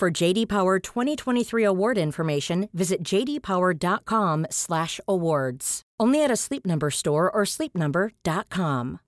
For 0.00 0.10
JD 0.10 0.48
Power 0.48 0.78
2023 0.78 1.62
award 1.62 1.98
information, 1.98 2.70
visit 2.72 3.04
jdpower.com/awards. 3.04 5.82
Only 6.00 6.24
at 6.24 6.30
a 6.30 6.36
Sleep 6.36 6.64
Number 6.64 6.90
store 6.90 7.30
or 7.30 7.44
sleepnumber.com. 7.44 9.00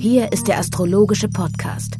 Hier 0.00 0.32
ist 0.32 0.48
der 0.48 0.58
astrologische 0.58 1.28
Podcast 1.28 1.98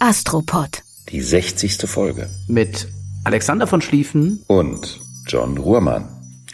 Astropod. 0.00 0.82
Die 1.10 1.20
60. 1.20 1.86
Folge. 1.86 2.30
Mit 2.48 2.88
Alexander 3.24 3.66
von 3.66 3.82
Schlieffen 3.82 4.42
Und 4.46 5.00
John 5.26 5.58
Ruhrmann. 5.58 6.08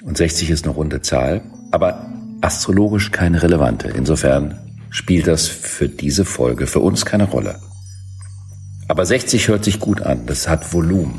Und 0.04 0.16
60 0.16 0.50
ist 0.50 0.64
eine 0.64 0.74
runde 0.74 1.02
Zahl, 1.02 1.42
aber 1.70 2.04
astrologisch 2.41 3.12
keine 3.12 3.44
relevante. 3.44 3.91
Insofern 3.91 4.71
spielt 4.92 5.27
das 5.27 5.48
für 5.48 5.88
diese 5.88 6.24
Folge 6.24 6.69
für 6.69 6.80
uns 6.80 7.05
keine 7.05 7.24
Rolle. 7.24 7.59
Aber 8.88 9.06
60 9.06 9.48
hört 9.48 9.64
sich 9.64 9.80
gut 9.80 10.02
an, 10.02 10.27
das 10.27 10.48
hat 10.48 10.73
Volumen. 10.73 11.19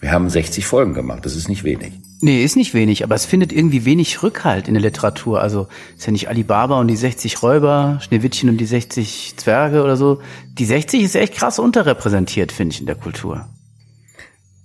Wir 0.00 0.12
haben 0.12 0.30
60 0.30 0.64
Folgen 0.64 0.94
gemacht, 0.94 1.26
das 1.26 1.34
ist 1.34 1.48
nicht 1.48 1.64
wenig. 1.64 1.92
Nee, 2.20 2.42
ist 2.42 2.56
nicht 2.56 2.74
wenig, 2.74 3.02
aber 3.02 3.16
es 3.16 3.26
findet 3.26 3.52
irgendwie 3.52 3.84
wenig 3.84 4.22
Rückhalt 4.22 4.68
in 4.68 4.74
der 4.74 4.82
Literatur. 4.82 5.40
Also 5.40 5.66
ist 5.96 6.06
ja 6.06 6.12
nicht 6.12 6.28
Alibaba 6.28 6.80
und 6.80 6.88
die 6.88 6.96
60 6.96 7.42
Räuber, 7.42 7.98
Schneewittchen 8.00 8.48
und 8.48 8.58
die 8.58 8.66
60 8.66 9.34
Zwerge 9.36 9.82
oder 9.82 9.96
so. 9.96 10.20
Die 10.52 10.64
60 10.64 11.02
ist 11.02 11.16
echt 11.16 11.34
krass 11.34 11.58
unterrepräsentiert, 11.58 12.52
finde 12.52 12.74
ich, 12.74 12.80
in 12.80 12.86
der 12.86 12.96
Kultur. 12.96 13.48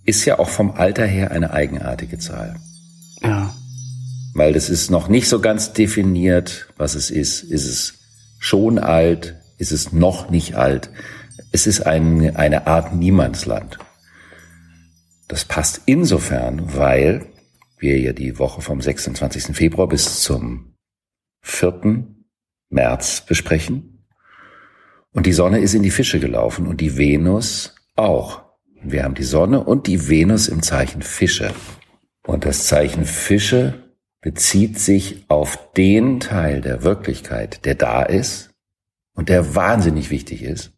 Ist 0.05 0.25
ja 0.25 0.37
auch 0.37 0.49
vom 0.49 0.71
Alter 0.71 1.05
her 1.05 1.31
eine 1.31 1.51
eigenartige 1.51 2.19
Zahl. 2.19 2.57
Ja. 3.23 3.53
Weil 4.35 4.53
das 4.53 4.69
ist 4.69 4.91
noch 4.91 5.07
nicht 5.07 5.29
so 5.29 5.39
ganz 5.39 5.73
definiert, 5.73 6.67
was 6.77 6.95
es 6.95 7.11
ist. 7.11 7.43
Ist 7.43 7.67
es 7.67 8.02
schon 8.43 8.77
alt? 8.77 9.35
Ist 9.57 9.71
es 9.71 9.93
noch 9.93 10.29
nicht 10.29 10.55
alt? 10.55 10.89
Es 11.51 11.65
ist 11.65 11.81
ein, 11.81 12.35
eine 12.35 12.67
Art 12.67 12.93
Niemandsland. 12.93 13.79
Das 15.29 15.45
passt 15.45 15.81
insofern, 15.85 16.75
weil 16.75 17.25
wir 17.77 17.97
ja 17.99 18.11
die 18.11 18.37
Woche 18.39 18.61
vom 18.61 18.81
26. 18.81 19.55
Februar 19.55 19.87
bis 19.87 20.21
zum 20.21 20.75
4. 21.41 22.05
März 22.69 23.21
besprechen. 23.21 24.05
Und 25.11 25.25
die 25.25 25.33
Sonne 25.33 25.59
ist 25.59 25.73
in 25.73 25.83
die 25.83 25.91
Fische 25.91 26.19
gelaufen 26.19 26.67
und 26.67 26.81
die 26.81 26.97
Venus 26.97 27.75
auch. 27.95 28.43
Wir 28.83 29.03
haben 29.03 29.15
die 29.15 29.23
Sonne 29.23 29.63
und 29.63 29.87
die 29.87 30.09
Venus 30.09 30.49
im 30.49 30.61
Zeichen 30.61 31.01
Fische. 31.01 31.53
Und 32.25 32.45
das 32.45 32.67
Zeichen 32.67 33.05
Fische 33.05 33.82
bezieht 34.23 34.79
sich 34.79 35.25
auf 35.27 35.73
den 35.73 36.21
Teil 36.21 36.61
der 36.61 36.83
Wirklichkeit, 36.83 37.65
der 37.65 37.75
da 37.75 38.01
ist 38.01 38.51
und 39.13 39.29
der 39.29 39.53
wahnsinnig 39.53 40.09
wichtig 40.09 40.43
ist, 40.43 40.71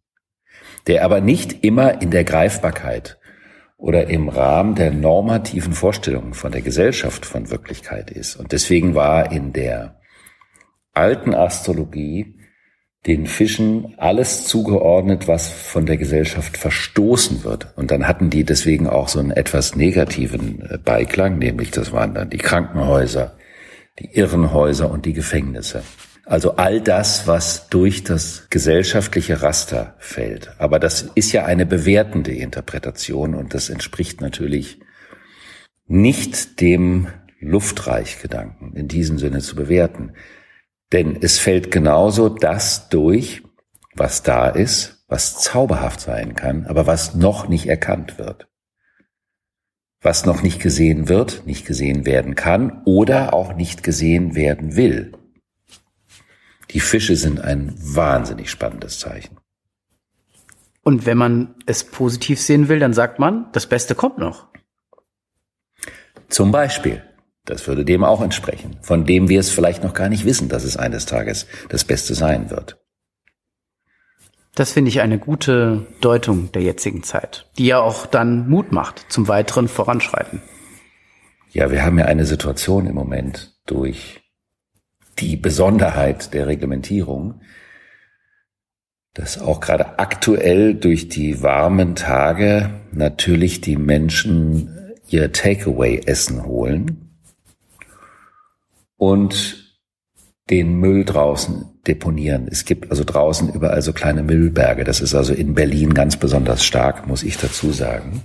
der 0.88 1.06
aber 1.06 1.22
nicht 1.22 1.64
immer 1.64 2.02
in 2.02 2.10
der 2.10 2.24
Greifbarkeit 2.24 3.20
oder 3.78 4.08
im 4.08 4.30
Rahmen 4.30 4.74
der 4.74 4.92
normativen 4.92 5.74
Vorstellungen 5.74 6.34
von 6.34 6.52
der 6.52 6.62
Gesellschaft 6.62 7.26
von 7.26 7.52
Wirklichkeit 7.52 8.09
ist. 8.09 8.36
Und 8.36 8.52
deswegen 8.52 8.96
war 8.96 9.31
in 9.31 9.53
der 9.53 10.00
alten 10.94 11.36
Astrologie 11.36 12.40
den 13.06 13.28
Fischen 13.28 13.94
alles 13.98 14.46
zugeordnet, 14.46 15.28
was 15.28 15.50
von 15.50 15.86
der 15.86 15.98
Gesellschaft 15.98 16.58
verstoßen 16.58 17.44
wird. 17.44 17.68
Und 17.75 17.92
dann 17.92 18.08
hatten 18.08 18.31
die 18.31 18.44
deswegen 18.44 18.88
auch 18.88 19.08
so 19.08 19.19
einen 19.19 19.30
etwas 19.30 19.75
negativen 19.75 20.62
äh, 20.68 20.80
Beiklang, 20.80 21.38
nämlich 21.38 21.69
das 21.69 21.92
waren 21.92 22.16
dann 22.16 22.31
die 22.31 22.40
Krankenhäuser, 22.40 23.38
die 24.00 24.16
Irrenhäuser 24.16 24.89
und 24.89 25.06
die 25.06 25.13
Gefängnisse. 25.13 25.83
Also 26.25 26.56
all 26.56 26.81
das, 26.81 27.28
was 27.28 27.69
durch 27.69 28.03
das 28.03 28.47
gesellschaftliche 28.50 29.44
Raster 29.44 29.95
fällt. 30.00 30.59
Aber 30.59 30.79
das 30.79 31.03
ist 31.13 31.31
ja 31.31 31.45
eine 31.45 31.66
bewertende 31.66 32.33
Interpretation 32.33 33.35
und 33.35 33.53
das 33.53 33.69
entspricht 33.69 34.22
natürlich 34.22 34.79
nicht 35.85 36.59
dem 36.61 37.07
Luftreichgedanken 37.39 38.73
in 38.75 38.88
diesem 38.88 39.19
Sinne 39.19 39.39
zu 39.39 39.56
bewerten. 39.56 40.13
Denn 40.91 41.17
es 41.22 41.38
fällt 41.38 41.69
genauso 41.69 42.29
das 42.29 42.89
durch, 42.89 43.44
was 43.94 44.23
da 44.23 44.50
ist, 44.50 45.06
was 45.07 45.39
zauberhaft 45.39 46.01
sein 46.01 46.35
kann, 46.35 46.66
aber 46.66 46.88
was 46.88 47.13
noch 47.13 47.47
nicht 47.47 47.67
erkannt 47.67 48.17
wird. 48.17 48.47
Was 50.06 50.24
noch 50.24 50.44
nicht 50.44 50.62
gesehen 50.62 51.10
wird, 51.10 51.48
nicht 51.48 51.66
gesehen 51.66 52.06
werden 52.06 52.36
kann 52.36 52.84
oder 52.86 53.34
auch 53.34 53.56
nicht 53.56 53.82
gesehen 53.82 54.36
werden 54.36 54.76
will. 54.76 55.14
Die 56.70 56.80
Fische 56.80 57.16
sind 57.16 57.42
ein 57.42 57.74
wahnsinnig 57.80 58.52
spannendes 58.52 59.00
Zeichen. 59.00 59.38
Und 60.84 61.08
wenn 61.08 61.18
man 61.18 61.56
es 61.66 61.86
positiv 61.86 62.40
sehen 62.40 62.68
will, 62.70 62.78
dann 62.78 62.94
sagt 62.94 63.18
man, 63.18 63.48
das 63.52 63.66
Beste 63.66 63.96
kommt 63.96 64.20
noch. 64.20 64.46
Zum 66.30 66.52
Beispiel, 66.52 67.02
das 67.44 67.68
würde 67.68 67.84
dem 67.84 68.04
auch 68.04 68.22
entsprechen, 68.22 68.78
von 68.84 69.08
dem 69.08 69.28
wir 69.28 69.40
es 69.40 69.50
vielleicht 69.50 69.84
noch 69.84 69.96
gar 69.96 70.10
nicht 70.10 70.24
wissen, 70.24 70.50
dass 70.50 70.66
es 70.66 70.78
eines 70.78 71.08
Tages 71.08 71.48
das 71.70 71.84
Beste 71.84 72.14
sein 72.14 72.52
wird. 72.52 72.80
Das 74.56 74.72
finde 74.72 74.90
ich 74.90 75.02
eine 75.02 75.20
gute 75.20 75.86
Deutung 76.00 76.52
der 76.54 76.62
jetzigen 76.62 77.04
Zeit, 77.04 77.46
die 77.58 77.68
ja 77.68 77.80
auch 77.80 78.06
dann 78.06 78.48
Mut 78.50 78.72
macht 78.72 79.06
zum 79.10 79.28
weiteren 79.28 79.68
Voranschreiten. 79.68 80.42
Ja, 81.52 81.72
wir 81.72 81.84
haben 81.84 82.00
ja 82.00 82.06
eine 82.06 82.26
Situation 82.26 82.88
im 82.88 82.96
Moment 82.96 83.54
durch 83.66 84.22
die 85.20 85.36
Besonderheit 85.36 86.34
der 86.34 86.48
Reglementierung, 86.48 87.42
dass 89.14 89.40
auch 89.40 89.60
gerade 89.60 90.00
aktuell 90.00 90.76
durch 90.76 91.10
die 91.10 91.42
warmen 91.42 91.96
Tage 91.96 92.70
natürlich 92.92 93.60
die 93.60 93.78
Menschen 93.78 94.94
ihr 95.08 95.32
Takeaway-Essen 95.32 96.46
holen 96.46 97.10
und 98.98 99.65
den 100.50 100.79
Müll 100.79 101.06
draußen 101.06 101.66
deponieren. 101.88 102.47
Es 102.50 102.66
gibt 102.66 102.91
also 102.91 103.03
draußen 103.03 103.53
überall 103.53 103.81
so 103.81 103.94
kleine 103.94 104.23
Müllberge. 104.23 104.83
Das 104.83 105.01
ist 105.01 105.16
also 105.16 105.33
in 105.33 105.56
Berlin 105.56 105.94
ganz 105.94 106.17
besonders 106.17 106.63
stark, 106.63 107.07
muss 107.07 107.23
ich 107.23 107.38
dazu 107.38 107.72
sagen. 107.72 108.22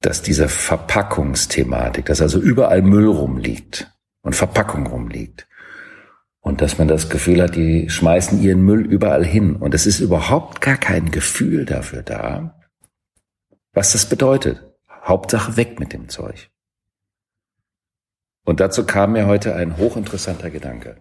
Dass 0.00 0.22
diese 0.22 0.48
Verpackungsthematik, 0.48 2.06
dass 2.06 2.20
also 2.20 2.38
überall 2.38 2.82
Müll 2.82 3.06
rumliegt, 3.06 3.90
und 4.24 4.34
Verpackung 4.34 4.86
rumliegt. 4.86 5.46
Und 6.40 6.60
dass 6.60 6.78
man 6.78 6.88
das 6.88 7.08
Gefühl 7.08 7.40
hat, 7.40 7.54
die 7.54 7.88
schmeißen 7.88 8.42
ihren 8.42 8.62
Müll 8.62 8.84
überall 8.84 9.24
hin. 9.24 9.56
Und 9.56 9.74
es 9.74 9.86
ist 9.86 10.00
überhaupt 10.00 10.60
gar 10.60 10.76
kein 10.76 11.10
Gefühl 11.10 11.64
dafür 11.64 12.02
da, 12.02 12.58
was 13.72 13.92
das 13.92 14.08
bedeutet. 14.08 14.62
Hauptsache 15.04 15.56
weg 15.56 15.78
mit 15.78 15.92
dem 15.92 16.08
Zeug. 16.08 16.50
Und 18.44 18.60
dazu 18.60 18.84
kam 18.84 19.12
mir 19.12 19.26
heute 19.26 19.56
ein 19.56 19.76
hochinteressanter 19.76 20.50
Gedanke. 20.50 20.96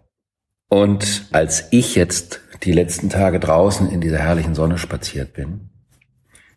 Und 0.70 1.28
als 1.31 1.66
ich 1.72 1.96
jetzt 1.96 2.42
die 2.64 2.72
letzten 2.72 3.09
Tage 3.09 3.40
draußen 3.40 3.90
in 3.90 4.02
dieser 4.02 4.20
herrlichen 4.20 4.56
Sonne 4.56 4.78
spaziert 4.78 5.34
bin 5.34 5.69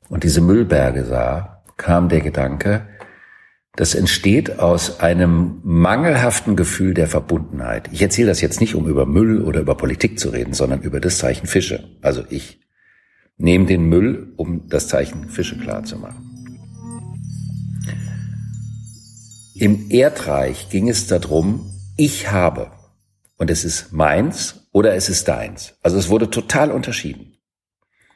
und 0.08 0.24
diese 0.24 0.40
Müllberge 0.40 1.04
sah, 1.04 1.62
kam 1.76 2.08
der 2.08 2.20
Gedanke, 2.20 2.86
das 3.74 3.94
entsteht 3.94 4.58
aus 4.58 5.00
einem 5.00 5.60
mangelhaften 5.62 6.56
Gefühl 6.56 6.94
der 6.94 7.08
Verbundenheit. 7.08 7.90
Ich 7.92 8.00
erzähle 8.00 8.28
das 8.28 8.40
jetzt 8.40 8.60
nicht, 8.60 8.74
um 8.74 8.88
über 8.88 9.04
Müll 9.04 9.42
oder 9.42 9.60
über 9.60 9.76
Politik 9.76 10.18
zu 10.18 10.30
reden, 10.30 10.54
sondern 10.54 10.80
über 10.80 10.98
das 10.98 11.18
Zeichen 11.18 11.46
Fische. 11.46 11.84
Also 12.00 12.24
ich 12.30 12.60
nehme 13.36 13.66
den 13.66 13.84
Müll, 13.84 14.32
um 14.36 14.66
das 14.68 14.88
Zeichen 14.88 15.28
Fische 15.28 15.58
klar 15.58 15.84
zu 15.84 15.98
machen. 15.98 16.25
Im 19.58 19.90
Erdreich 19.90 20.68
ging 20.68 20.88
es 20.88 21.06
darum, 21.06 21.72
ich 21.96 22.30
habe 22.30 22.72
und 23.38 23.50
es 23.50 23.64
ist 23.64 23.90
meins 23.90 24.68
oder 24.70 24.94
es 24.94 25.08
ist 25.08 25.28
deins. 25.28 25.74
Also 25.82 25.96
es 25.96 26.10
wurde 26.10 26.28
total 26.28 26.70
unterschieden 26.70 27.38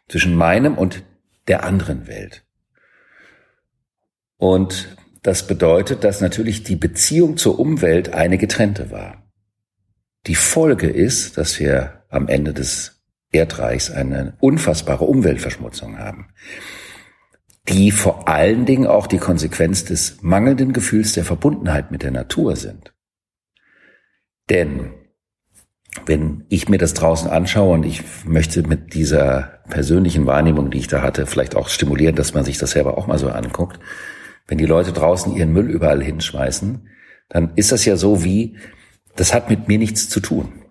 zwischen 0.08 0.34
meinem 0.34 0.76
und 0.76 1.02
der 1.48 1.64
anderen 1.64 2.06
Welt. 2.06 2.44
Und 4.36 4.96
das 5.22 5.46
bedeutet, 5.46 6.04
dass 6.04 6.20
natürlich 6.20 6.62
die 6.62 6.76
Beziehung 6.76 7.38
zur 7.38 7.58
Umwelt 7.58 8.12
eine 8.12 8.36
getrennte 8.36 8.90
war. 8.90 9.30
Die 10.26 10.34
Folge 10.34 10.88
ist, 10.88 11.38
dass 11.38 11.58
wir 11.58 12.04
am 12.10 12.28
Ende 12.28 12.52
des 12.52 13.00
Erdreichs 13.32 13.90
eine 13.90 14.36
unfassbare 14.40 15.04
Umweltverschmutzung 15.04 15.98
haben, 15.98 16.28
die 17.70 17.90
vor 17.90 18.28
allen 18.28 18.66
Dingen 18.66 18.86
auch 18.86 19.06
die 19.06 19.18
Konsequenz 19.18 19.84
des 19.84 20.22
mangelnden 20.22 20.72
Gefühls 20.72 21.12
der 21.12 21.24
Verbundenheit 21.24 21.90
mit 21.90 22.02
der 22.02 22.10
Natur 22.10 22.56
sind. 22.56 22.92
Denn 24.48 24.92
wenn 26.06 26.44
ich 26.48 26.68
mir 26.68 26.78
das 26.78 26.94
draußen 26.94 27.30
anschaue 27.30 27.74
und 27.74 27.84
ich 27.84 28.02
möchte 28.24 28.66
mit 28.66 28.94
dieser 28.94 29.60
persönlichen 29.68 30.26
Wahrnehmung, 30.26 30.70
die 30.70 30.78
ich 30.78 30.88
da 30.88 31.02
hatte, 31.02 31.26
vielleicht 31.26 31.56
auch 31.56 31.68
stimulieren, 31.68 32.16
dass 32.16 32.34
man 32.34 32.44
sich 32.44 32.58
das 32.58 32.72
selber 32.72 32.98
auch 32.98 33.06
mal 33.06 33.18
so 33.18 33.28
anguckt, 33.28 33.78
wenn 34.46 34.58
die 34.58 34.66
Leute 34.66 34.92
draußen 34.92 35.34
ihren 35.34 35.52
Müll 35.52 35.70
überall 35.70 36.02
hinschmeißen, 36.02 36.88
dann 37.28 37.52
ist 37.54 37.70
das 37.70 37.84
ja 37.84 37.96
so 37.96 38.24
wie, 38.24 38.56
das 39.14 39.32
hat 39.32 39.50
mit 39.50 39.68
mir 39.68 39.78
nichts 39.78 40.08
zu 40.08 40.20
tun. 40.20 40.64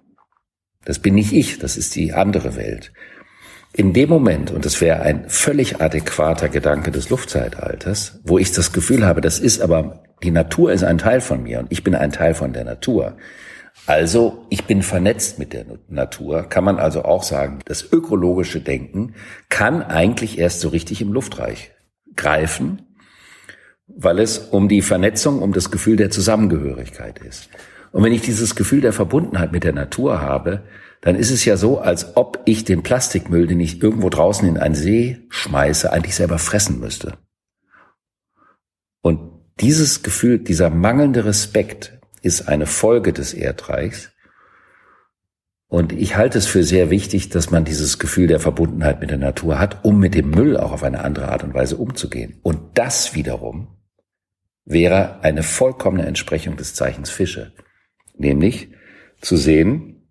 Das 0.84 1.00
bin 1.00 1.16
nicht 1.16 1.31
ich, 1.31 1.60
das 1.60 1.78
ist 1.78 1.96
die 1.96 2.13
andere 2.13 2.56
Welt. 2.56 2.92
In 3.74 3.94
dem 3.94 4.10
Moment, 4.10 4.51
und 4.51 4.66
das 4.66 4.81
wäre 4.81 5.01
ein 5.01 5.30
völlig 5.30 5.80
adäquater 5.80 6.50
Gedanke 6.50 6.92
des 6.92 7.10
Luftzeitalters, 7.10 8.19
wo 8.24 8.39
ich 8.39 8.51
das 8.51 8.71
Gefühl 8.71 9.06
habe, 9.06 9.21
das 9.21 9.39
ist 9.39 9.62
aber, 9.62 10.04
die 10.24 10.31
Natur 10.31 10.71
ist 10.71 10.83
ein 10.83 10.98
Teil 10.98 11.21
von 11.21 11.44
mir 11.44 11.60
und 11.60 11.71
ich 11.71 11.83
bin 11.83 11.94
ein 11.94 12.12
Teil 12.12 12.33
von 12.33 12.51
der 12.51 12.63
Natur. 12.63 13.16
Also, 13.86 14.45
ich 14.50 14.66
bin 14.66 14.81
vernetzt 14.81 15.39
mit 15.39 15.54
der 15.54 15.66
Natur, 15.88 16.44
kann 16.44 16.63
man 16.63 16.80
also 16.80 17.04
auch 17.04 17.24
sagen, 17.24 17.60
das 17.66 17.92
ökologische 17.92 18.60
Denken 18.60 19.13
kann 19.50 19.83
eigentlich 19.83 20.39
erst 20.39 20.62
so 20.62 20.69
richtig 20.69 21.01
im 21.01 21.13
Luftreich 21.13 21.72
greifen, 22.15 22.81
weil 23.88 24.19
es 24.19 24.38
um 24.38 24.68
die 24.68 24.81
Vernetzung, 24.81 25.42
um 25.42 25.54
das 25.54 25.72
Gefühl 25.72 25.95
der 25.95 26.10
Zusammengehörigkeit 26.10 27.19
ist. 27.19 27.50
Und 27.91 28.03
wenn 28.03 28.13
ich 28.13 28.21
dieses 28.21 28.56
Gefühl 28.56 28.81
der 28.81 28.94
Verbundenheit 28.94 29.51
mit 29.51 29.63
der 29.63 29.74
Natur 29.74 30.21
habe, 30.21 30.63
dann 31.01 31.15
ist 31.15 31.31
es 31.31 31.45
ja 31.45 31.57
so, 31.57 31.80
als 31.80 32.18
ob 32.18 32.41
ich 32.45 32.65
den 32.65 32.83
Plastikmüll, 32.83 33.47
den 33.47 33.59
ich 33.59 33.81
irgendwo 33.81 34.09
draußen 34.09 34.47
in 34.47 34.57
einen 34.57 34.75
See 34.75 35.19
schmeiße, 35.30 35.91
eigentlich 35.91 36.15
selber 36.15 36.39
fressen 36.39 36.80
müsste. 36.80 37.18
Und 39.01 39.31
dieses 39.59 40.03
Gefühl, 40.03 40.39
dieser 40.39 40.69
mangelnde 40.69 41.25
Respekt 41.25 42.00
ist 42.21 42.47
eine 42.47 42.65
Folge 42.65 43.13
des 43.13 43.33
Erdreichs. 43.33 44.12
Und 45.68 45.94
ich 45.94 46.15
halte 46.15 46.38
es 46.38 46.47
für 46.47 46.63
sehr 46.63 46.89
wichtig, 46.89 47.30
dass 47.30 47.51
man 47.51 47.63
dieses 47.63 48.00
Gefühl 48.00 48.27
der 48.27 48.39
Verbundenheit 48.39 49.00
mit 49.00 49.12
der 49.12 49.18
Natur 49.18 49.59
hat, 49.59 49.86
um 49.86 50.00
mit 50.00 50.15
dem 50.15 50.31
Müll 50.31 50.57
auch 50.57 50.71
auf 50.71 50.83
eine 50.83 51.03
andere 51.03 51.30
Art 51.30 51.44
und 51.44 51.53
Weise 51.53 51.77
umzugehen. 51.77 52.39
Und 52.41 52.77
das 52.77 53.13
wiederum 53.13 53.68
wäre 54.65 55.21
eine 55.21 55.44
vollkommene 55.44 56.06
Entsprechung 56.06 56.57
des 56.57 56.74
Zeichens 56.74 57.09
Fische. 57.09 57.53
Nämlich 58.19 58.69
zu 59.21 59.38
sehen, 59.38 60.04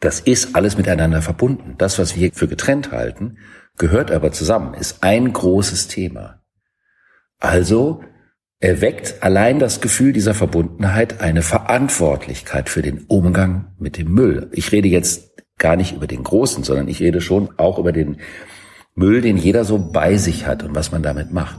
das 0.00 0.18
ist 0.18 0.56
alles 0.56 0.76
miteinander 0.76 1.22
verbunden. 1.22 1.74
Das, 1.78 1.98
was 1.98 2.16
wir 2.16 2.32
für 2.32 2.48
getrennt 2.48 2.90
halten, 2.90 3.36
gehört 3.76 4.10
aber 4.10 4.32
zusammen, 4.32 4.74
ist 4.74 5.02
ein 5.02 5.32
großes 5.32 5.88
Thema. 5.88 6.40
Also 7.38 8.02
erweckt 8.60 9.22
allein 9.22 9.58
das 9.58 9.80
Gefühl 9.80 10.12
dieser 10.12 10.34
Verbundenheit 10.34 11.20
eine 11.20 11.42
Verantwortlichkeit 11.42 12.68
für 12.68 12.82
den 12.82 13.04
Umgang 13.08 13.72
mit 13.78 13.98
dem 13.98 14.12
Müll. 14.12 14.48
Ich 14.52 14.72
rede 14.72 14.88
jetzt 14.88 15.30
gar 15.58 15.76
nicht 15.76 15.94
über 15.94 16.06
den 16.06 16.22
großen, 16.22 16.64
sondern 16.64 16.88
ich 16.88 17.00
rede 17.00 17.20
schon 17.20 17.50
auch 17.58 17.78
über 17.78 17.92
den 17.92 18.20
Müll, 18.94 19.20
den 19.20 19.36
jeder 19.36 19.64
so 19.64 19.78
bei 19.78 20.16
sich 20.16 20.46
hat 20.46 20.62
und 20.62 20.74
was 20.74 20.92
man 20.92 21.02
damit 21.02 21.30
macht. 21.30 21.58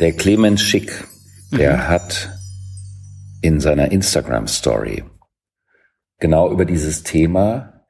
Der 0.00 0.12
Clemens 0.12 0.62
Schick, 0.62 1.04
der 1.50 1.88
hat 1.88 2.30
in 3.42 3.60
seiner 3.60 3.92
Instagram 3.92 4.46
Story 4.46 5.04
genau 6.18 6.50
über 6.50 6.64
dieses 6.64 7.02
Thema 7.02 7.84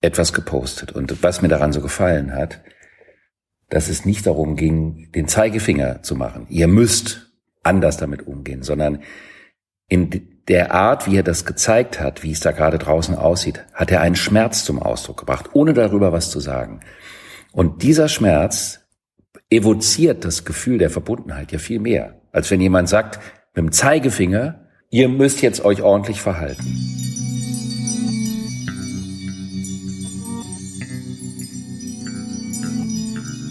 etwas 0.00 0.32
gepostet. 0.32 0.92
Und 0.92 1.22
was 1.22 1.42
mir 1.42 1.48
daran 1.48 1.72
so 1.72 1.80
gefallen 1.80 2.34
hat, 2.34 2.60
dass 3.68 3.88
es 3.88 4.04
nicht 4.04 4.26
darum 4.26 4.56
ging, 4.56 5.10
den 5.12 5.28
Zeigefinger 5.28 6.02
zu 6.02 6.16
machen. 6.16 6.46
Ihr 6.48 6.68
müsst 6.68 7.32
anders 7.62 7.96
damit 7.96 8.26
umgehen, 8.26 8.62
sondern 8.62 9.02
in 9.88 10.42
der 10.48 10.74
Art, 10.74 11.06
wie 11.06 11.16
er 11.16 11.22
das 11.22 11.44
gezeigt 11.44 12.00
hat, 12.00 12.22
wie 12.22 12.32
es 12.32 12.40
da 12.40 12.52
gerade 12.52 12.78
draußen 12.78 13.14
aussieht, 13.14 13.64
hat 13.74 13.90
er 13.90 14.00
einen 14.00 14.16
Schmerz 14.16 14.64
zum 14.64 14.80
Ausdruck 14.80 15.18
gebracht, 15.18 15.50
ohne 15.52 15.72
darüber 15.72 16.12
was 16.12 16.30
zu 16.30 16.40
sagen. 16.40 16.80
Und 17.52 17.82
dieser 17.82 18.08
Schmerz 18.08 18.85
evoziert 19.50 20.24
das 20.24 20.44
Gefühl 20.44 20.78
der 20.78 20.90
Verbundenheit 20.90 21.52
ja 21.52 21.58
viel 21.58 21.78
mehr, 21.78 22.20
als 22.32 22.50
wenn 22.50 22.60
jemand 22.60 22.88
sagt, 22.88 23.20
mit 23.54 23.64
dem 23.64 23.72
Zeigefinger, 23.72 24.66
ihr 24.90 25.08
müsst 25.08 25.42
jetzt 25.42 25.64
euch 25.64 25.82
ordentlich 25.82 26.20
verhalten. 26.20 26.64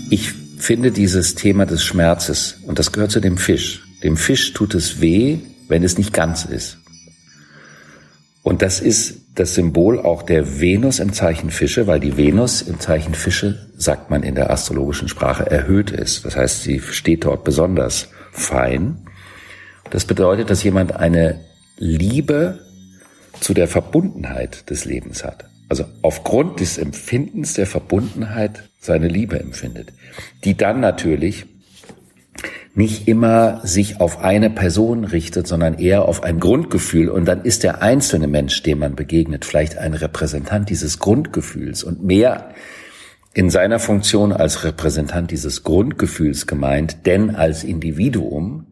Ich 0.10 0.32
finde 0.58 0.92
dieses 0.92 1.36
Thema 1.36 1.66
des 1.66 1.84
Schmerzes, 1.84 2.60
und 2.66 2.80
das 2.80 2.92
gehört 2.92 3.12
zu 3.12 3.20
dem 3.20 3.38
Fisch, 3.38 3.84
dem 4.04 4.18
Fisch 4.18 4.54
tut 4.54 4.76
es 4.76 5.02
weh, 5.02 5.40
wenn 5.68 5.84
es 5.84 5.98
nicht 5.98 6.14
ganz 6.14 6.46
ist. 6.46 6.78
Und 8.44 8.62
das 8.62 8.80
ist 8.80 9.25
das 9.36 9.54
Symbol 9.54 10.00
auch 10.00 10.24
der 10.24 10.62
Venus 10.62 11.00
im 11.00 11.12
Zeichen 11.12 11.52
Fische, 11.52 11.88
weil 11.88 12.00
die 12.00 12.18
Venus 12.18 12.62
im 12.62 12.80
Zeichen 12.80 13.14
Fische, 13.14 13.68
sagt 13.78 14.10
man 14.10 14.24
in 14.24 14.36
der 14.36 14.50
astrologischen 14.50 15.10
Sprache, 15.10 15.50
erhöht 15.50 15.92
ist. 15.92 16.24
Das 16.26 16.38
heißt, 16.38 16.64
sie 16.64 16.80
steht 16.80 17.26
dort 17.26 17.44
besonders 17.44 18.10
fein. 18.32 19.06
Das 19.90 20.06
bedeutet, 20.06 20.50
dass 20.50 20.64
jemand 20.64 20.96
eine 20.96 21.42
Liebe 21.78 22.60
zu 23.42 23.54
der 23.54 23.68
Verbundenheit 23.68 24.70
des 24.70 24.86
Lebens 24.86 25.26
hat. 25.26 25.46
Also 25.68 25.84
aufgrund 26.02 26.62
des 26.62 26.78
Empfindens 26.78 27.56
der 27.56 27.68
Verbundenheit 27.68 28.64
seine 28.80 29.10
Liebe 29.10 29.40
empfindet, 29.40 29.92
die 30.46 30.56
dann 30.56 30.80
natürlich 30.80 31.46
nicht 32.76 33.08
immer 33.08 33.62
sich 33.66 34.02
auf 34.02 34.20
eine 34.20 34.50
Person 34.50 35.06
richtet, 35.06 35.48
sondern 35.48 35.80
eher 35.80 36.06
auf 36.06 36.24
ein 36.24 36.40
Grundgefühl. 36.40 37.10
Und 37.10 37.26
dann 37.26 37.44
ist 37.44 37.64
der 37.64 37.82
einzelne 37.82 38.28
Mensch, 38.28 38.62
dem 38.64 38.80
man 38.80 38.96
begegnet, 38.96 39.46
vielleicht 39.46 39.78
ein 39.78 39.94
Repräsentant 39.94 40.70
dieses 40.70 41.00
Grundgefühls 41.00 41.84
und 41.84 42.04
mehr 42.04 42.50
in 43.34 43.50
seiner 43.50 43.80
Funktion 43.80 44.34
als 44.34 44.64
Repräsentant 44.64 45.32
dieses 45.32 45.64
Grundgefühls 45.64 46.48
gemeint, 46.48 47.06
denn 47.06 47.36
als 47.36 47.64
Individuum. 47.64 48.68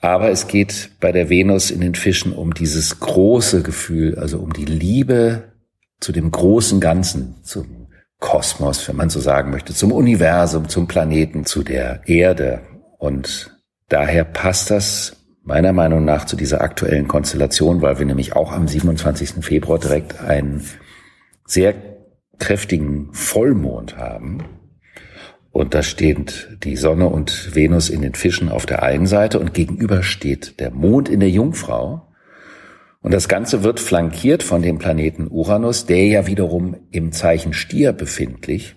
Aber 0.00 0.30
es 0.30 0.48
geht 0.48 0.90
bei 1.00 1.12
der 1.12 1.28
Venus 1.28 1.70
in 1.70 1.80
den 1.80 1.94
Fischen 1.94 2.32
um 2.32 2.52
dieses 2.52 2.98
große 2.98 3.62
Gefühl, 3.62 4.18
also 4.18 4.38
um 4.38 4.52
die 4.52 4.64
Liebe 4.64 5.52
zu 6.00 6.10
dem 6.10 6.32
großen 6.32 6.80
Ganzen, 6.80 7.36
zum 7.42 7.88
Kosmos, 8.18 8.86
wenn 8.88 8.96
man 8.96 9.10
so 9.10 9.20
sagen 9.20 9.50
möchte, 9.50 9.74
zum 9.74 9.92
Universum, 9.92 10.68
zum 10.68 10.86
Planeten, 10.86 11.44
zu 11.44 11.62
der 11.62 12.02
Erde. 12.06 12.60
Und 13.02 13.50
daher 13.88 14.22
passt 14.22 14.70
das 14.70 15.16
meiner 15.42 15.72
Meinung 15.72 16.04
nach 16.04 16.24
zu 16.24 16.36
dieser 16.36 16.60
aktuellen 16.60 17.08
Konstellation, 17.08 17.82
weil 17.82 17.98
wir 17.98 18.06
nämlich 18.06 18.36
auch 18.36 18.52
am 18.52 18.68
27. 18.68 19.44
Februar 19.44 19.80
direkt 19.80 20.20
einen 20.20 20.64
sehr 21.44 21.74
kräftigen 22.38 23.12
Vollmond 23.12 23.96
haben. 23.96 24.44
Und 25.50 25.74
da 25.74 25.82
steht 25.82 26.56
die 26.62 26.76
Sonne 26.76 27.08
und 27.08 27.56
Venus 27.56 27.90
in 27.90 28.02
den 28.02 28.14
Fischen 28.14 28.48
auf 28.48 28.66
der 28.66 28.84
einen 28.84 29.08
Seite 29.08 29.40
und 29.40 29.52
gegenüber 29.52 30.04
steht 30.04 30.60
der 30.60 30.70
Mond 30.70 31.08
in 31.08 31.18
der 31.18 31.30
Jungfrau. 31.30 32.06
Und 33.00 33.12
das 33.12 33.26
Ganze 33.26 33.64
wird 33.64 33.80
flankiert 33.80 34.44
von 34.44 34.62
dem 34.62 34.78
Planeten 34.78 35.26
Uranus, 35.28 35.86
der 35.86 36.06
ja 36.06 36.28
wiederum 36.28 36.76
im 36.92 37.10
Zeichen 37.10 37.52
Stier 37.52 37.92
befindlich 37.92 38.76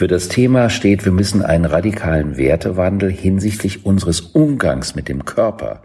für 0.00 0.08
das 0.08 0.28
Thema 0.28 0.70
steht, 0.70 1.04
wir 1.04 1.12
müssen 1.12 1.42
einen 1.42 1.66
radikalen 1.66 2.38
Wertewandel 2.38 3.10
hinsichtlich 3.10 3.84
unseres 3.84 4.22
Umgangs 4.22 4.94
mit 4.94 5.10
dem 5.10 5.26
Körper. 5.26 5.82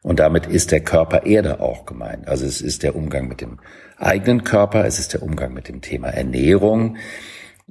Und 0.00 0.20
damit 0.20 0.46
ist 0.46 0.72
der 0.72 0.80
Körper 0.80 1.26
Erde 1.26 1.60
auch 1.60 1.84
gemeint. 1.84 2.28
Also 2.28 2.46
es 2.46 2.62
ist 2.62 2.82
der 2.82 2.96
Umgang 2.96 3.28
mit 3.28 3.42
dem 3.42 3.58
eigenen 3.98 4.42
Körper, 4.42 4.86
es 4.86 4.98
ist 4.98 5.12
der 5.12 5.22
Umgang 5.22 5.52
mit 5.52 5.68
dem 5.68 5.82
Thema 5.82 6.08
Ernährung, 6.08 6.96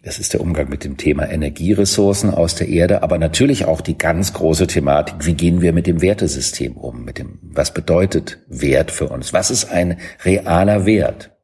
Es 0.03 0.19
ist 0.19 0.33
der 0.33 0.41
Umgang 0.41 0.69
mit 0.69 0.83
dem 0.83 0.97
Thema 0.97 1.27
Energieressourcen 1.27 2.29
aus 2.29 2.53
der 2.53 2.67
Erde, 2.67 3.01
aber 3.01 3.17
natürlich 3.17 3.65
auch 3.65 3.81
die 3.81 3.97
ganz 3.97 4.33
große 4.33 4.67
Thematik, 4.67 5.25
wie 5.25 5.33
gehen 5.33 5.61
wir 5.61 5.73
mit 5.73 5.87
dem 5.87 6.03
Wertesystem 6.03 6.77
um, 6.77 7.05
mit 7.05 7.17
dem, 7.17 7.39
was 7.41 7.73
bedeutet 7.73 8.37
Wert 8.47 8.91
für 8.91 9.09
uns? 9.09 9.33
Was 9.33 9.49
ist 9.49 9.71
ein 9.71 9.97
realer 10.23 10.85
Wert? 10.85 11.36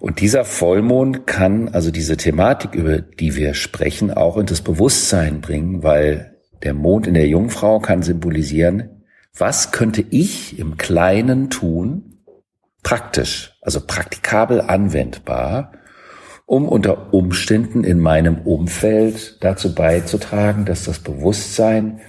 Und 0.00 0.20
dieser 0.20 0.44
Vollmond 0.44 1.26
kann 1.26 1.68
also 1.68 1.90
diese 1.90 2.16
Thematik, 2.16 2.74
über 2.74 3.00
die 3.00 3.34
wir 3.34 3.54
sprechen, 3.54 4.12
auch 4.12 4.36
in 4.36 4.46
das 4.46 4.60
Bewusstsein 4.60 5.40
bringen, 5.40 5.82
weil 5.82 6.36
der 6.62 6.74
Mond 6.74 7.06
in 7.06 7.14
der 7.14 7.26
Jungfrau 7.26 7.80
kann 7.80 8.02
symbolisieren, 8.02 9.04
was 9.36 9.72
könnte 9.72 10.04
ich 10.10 10.58
im 10.58 10.76
Kleinen 10.76 11.50
tun, 11.50 12.18
praktisch, 12.82 13.56
also 13.60 13.80
praktikabel 13.80 14.60
anwendbar, 14.60 15.72
um 16.46 16.68
unter 16.68 17.12
Umständen 17.12 17.84
in 17.84 18.00
meinem 18.00 18.38
Umfeld 18.38 19.38
dazu 19.44 19.74
beizutragen, 19.74 20.64
dass 20.64 20.84
das 20.84 21.00
Bewusstsein 21.00 22.00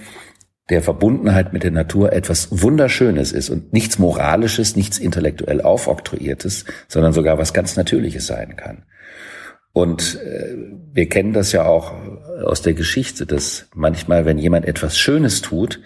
der 0.70 0.82
Verbundenheit 0.82 1.52
mit 1.52 1.64
der 1.64 1.72
Natur 1.72 2.12
etwas 2.12 2.62
Wunderschönes 2.62 3.32
ist 3.32 3.50
und 3.50 3.72
nichts 3.72 3.98
Moralisches, 3.98 4.76
nichts 4.76 4.98
intellektuell 4.98 5.60
aufoktroyiertes, 5.60 6.64
sondern 6.88 7.12
sogar 7.12 7.38
was 7.38 7.52
ganz 7.52 7.76
Natürliches 7.76 8.26
sein 8.26 8.56
kann. 8.56 8.84
Und 9.72 10.18
äh, 10.24 10.56
wir 10.92 11.08
kennen 11.08 11.32
das 11.32 11.52
ja 11.52 11.64
auch 11.64 11.92
aus 12.44 12.62
der 12.62 12.74
Geschichte, 12.74 13.26
dass 13.26 13.68
manchmal, 13.74 14.24
wenn 14.24 14.38
jemand 14.38 14.66
etwas 14.66 14.98
Schönes 14.98 15.42
tut, 15.42 15.80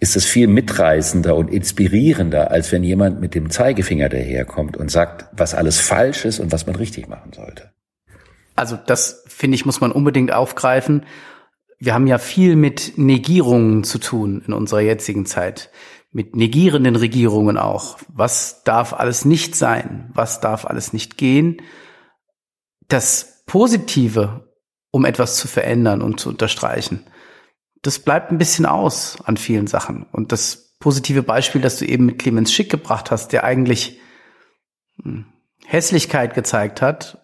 ist 0.00 0.16
es 0.16 0.26
viel 0.26 0.48
mitreißender 0.48 1.34
und 1.36 1.52
inspirierender, 1.52 2.50
als 2.50 2.72
wenn 2.72 2.82
jemand 2.82 3.20
mit 3.20 3.34
dem 3.34 3.50
Zeigefinger 3.50 4.08
daherkommt 4.08 4.76
und 4.76 4.90
sagt, 4.90 5.26
was 5.32 5.54
alles 5.54 5.80
falsch 5.80 6.24
ist 6.24 6.40
und 6.40 6.52
was 6.52 6.66
man 6.66 6.76
richtig 6.76 7.08
machen 7.08 7.32
sollte. 7.32 7.70
Also 8.56 8.76
das, 8.76 9.24
finde 9.28 9.54
ich, 9.54 9.64
muss 9.64 9.80
man 9.80 9.92
unbedingt 9.92 10.32
aufgreifen. 10.32 11.04
Wir 11.78 11.94
haben 11.94 12.06
ja 12.06 12.18
viel 12.18 12.56
mit 12.56 12.96
Negierungen 12.96 13.84
zu 13.84 13.98
tun 13.98 14.42
in 14.46 14.52
unserer 14.52 14.80
jetzigen 14.80 15.26
Zeit. 15.26 15.70
Mit 16.12 16.36
negierenden 16.36 16.96
Regierungen 16.96 17.58
auch. 17.58 17.98
Was 18.08 18.62
darf 18.62 18.92
alles 18.92 19.24
nicht 19.24 19.56
sein? 19.56 20.10
Was 20.14 20.40
darf 20.40 20.64
alles 20.64 20.92
nicht 20.92 21.18
gehen? 21.18 21.60
Das 22.88 23.42
Positive, 23.46 24.48
um 24.90 25.04
etwas 25.04 25.36
zu 25.36 25.48
verändern 25.48 26.02
und 26.02 26.20
zu 26.20 26.28
unterstreichen, 26.28 27.04
das 27.82 27.98
bleibt 27.98 28.30
ein 28.30 28.38
bisschen 28.38 28.66
aus 28.66 29.18
an 29.24 29.36
vielen 29.36 29.66
Sachen. 29.66 30.06
Und 30.10 30.32
das 30.32 30.76
positive 30.78 31.22
Beispiel, 31.22 31.60
das 31.60 31.78
du 31.78 31.84
eben 31.84 32.06
mit 32.06 32.18
Clemens 32.18 32.52
Schick 32.52 32.70
gebracht 32.70 33.10
hast, 33.10 33.32
der 33.32 33.44
eigentlich 33.44 34.00
hm, 35.02 35.26
Hässlichkeit 35.66 36.34
gezeigt 36.34 36.80
hat, 36.80 37.18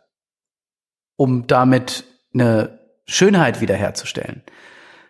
um 1.17 1.47
damit 1.47 2.05
eine 2.33 2.80
Schönheit 3.11 3.61
wiederherzustellen. 3.61 4.43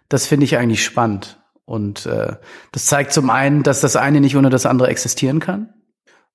Das 0.08 0.26
finde 0.26 0.44
ich 0.44 0.56
eigentlich 0.56 0.84
spannend. 0.84 1.40
Und 1.64 2.06
äh, 2.06 2.36
das 2.72 2.86
zeigt 2.86 3.12
zum 3.12 3.30
einen, 3.30 3.62
dass 3.62 3.80
das 3.80 3.96
eine 3.96 4.20
nicht 4.20 4.36
ohne 4.36 4.50
das 4.50 4.66
andere 4.66 4.88
existieren 4.88 5.38
kann, 5.38 5.72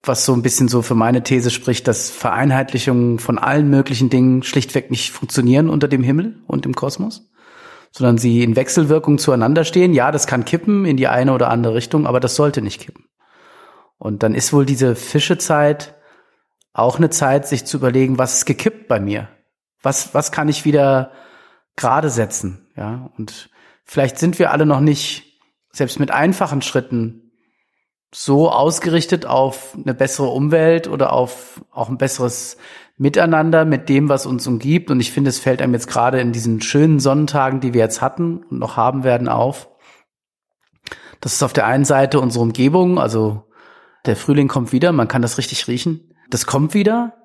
was 0.02 0.26
so 0.26 0.34
ein 0.34 0.42
bisschen 0.42 0.70
so 0.70 0.82
für 0.82 0.96
meine 0.96 1.24
These 1.24 1.52
spricht, 1.52 1.88
dass 1.88 2.10
Vereinheitlichungen 2.10 3.20
von 3.20 3.38
allen 3.38 3.70
möglichen 3.70 4.10
Dingen 4.10 4.44
schlichtweg 4.44 4.92
nicht 4.92 5.12
funktionieren 5.12 5.70
unter 5.70 5.88
dem 5.88 6.04
Himmel 6.04 6.42
und 6.48 6.66
im 6.66 6.74
Kosmos 6.74 7.30
sondern 7.96 8.18
sie 8.18 8.44
in 8.44 8.58
Wechselwirkung 8.58 9.18
zueinander 9.18 9.64
stehen. 9.64 9.94
Ja, 9.94 10.12
das 10.12 10.28
kann 10.28 10.44
kippen 10.44 10.84
in 10.84 10.98
die 10.98 11.08
eine 11.08 11.32
oder 11.32 11.50
andere 11.50 11.76
Richtung, 11.76 12.06
aber 12.06 12.20
das 12.20 12.36
sollte 12.36 12.62
nicht 12.62 12.82
kippen. 12.82 13.06
Und 13.98 14.22
dann 14.22 14.36
ist 14.36 14.52
wohl 14.52 14.66
diese 14.66 14.96
Fischezeit 14.96 15.96
auch 16.74 16.98
eine 16.98 17.10
Zeit, 17.10 17.48
sich 17.48 17.64
zu 17.64 17.78
überlegen, 17.78 18.18
was 18.18 18.34
ist 18.34 18.46
gekippt 18.46 18.90
bei 18.90 19.00
mir? 19.00 19.30
Was, 19.82 20.14
was 20.14 20.34
kann 20.34 20.50
ich 20.50 20.66
wieder 20.66 21.12
gerade 21.76 22.10
setzen? 22.10 22.68
Ja, 22.76 23.12
und 23.18 23.50
vielleicht 23.84 24.18
sind 24.18 24.40
wir 24.40 24.52
alle 24.52 24.66
noch 24.66 24.80
nicht, 24.80 25.40
selbst 25.72 26.00
mit 26.00 26.12
einfachen 26.12 26.62
Schritten, 26.62 27.32
so 28.14 28.50
ausgerichtet 28.50 29.26
auf 29.26 29.76
eine 29.76 29.94
bessere 29.94 30.28
Umwelt 30.28 30.88
oder 30.88 31.12
auf 31.12 31.62
auch 31.72 31.90
ein 31.90 31.98
besseres 31.98 32.58
Miteinander 32.98 33.66
mit 33.66 33.90
dem, 33.90 34.08
was 34.08 34.26
uns 34.26 34.48
umgibt. 34.48 34.90
Und 34.90 35.02
ich 35.02 35.12
finde, 35.12 35.30
es 35.30 35.40
fällt 35.40 35.62
einem 35.62 35.74
jetzt 35.74 35.88
gerade 35.88 36.22
in 36.22 36.32
diesen 36.32 36.62
schönen 36.62 37.02
Sonnentagen, 37.02 37.60
die 37.60 37.74
wir 37.74 37.82
jetzt 37.82 38.02
hatten 38.02 38.44
und 38.44 38.60
noch 38.60 38.78
haben 38.78 39.04
werden, 39.04 39.28
auf. 39.28 39.70
Das 41.20 41.34
ist 41.34 41.44
auf 41.44 41.52
der 41.52 41.66
einen 41.66 41.86
Seite 41.86 42.22
unsere 42.22 42.44
Umgebung, 42.44 43.00
also 43.00 43.50
der 44.06 44.16
Frühling 44.16 44.48
kommt 44.48 44.72
wieder, 44.72 44.92
man 44.92 45.08
kann 45.08 45.22
das 45.22 45.38
richtig 45.38 45.68
riechen. 45.68 46.14
Das 46.30 46.46
kommt 46.46 46.74
wieder. 46.74 47.18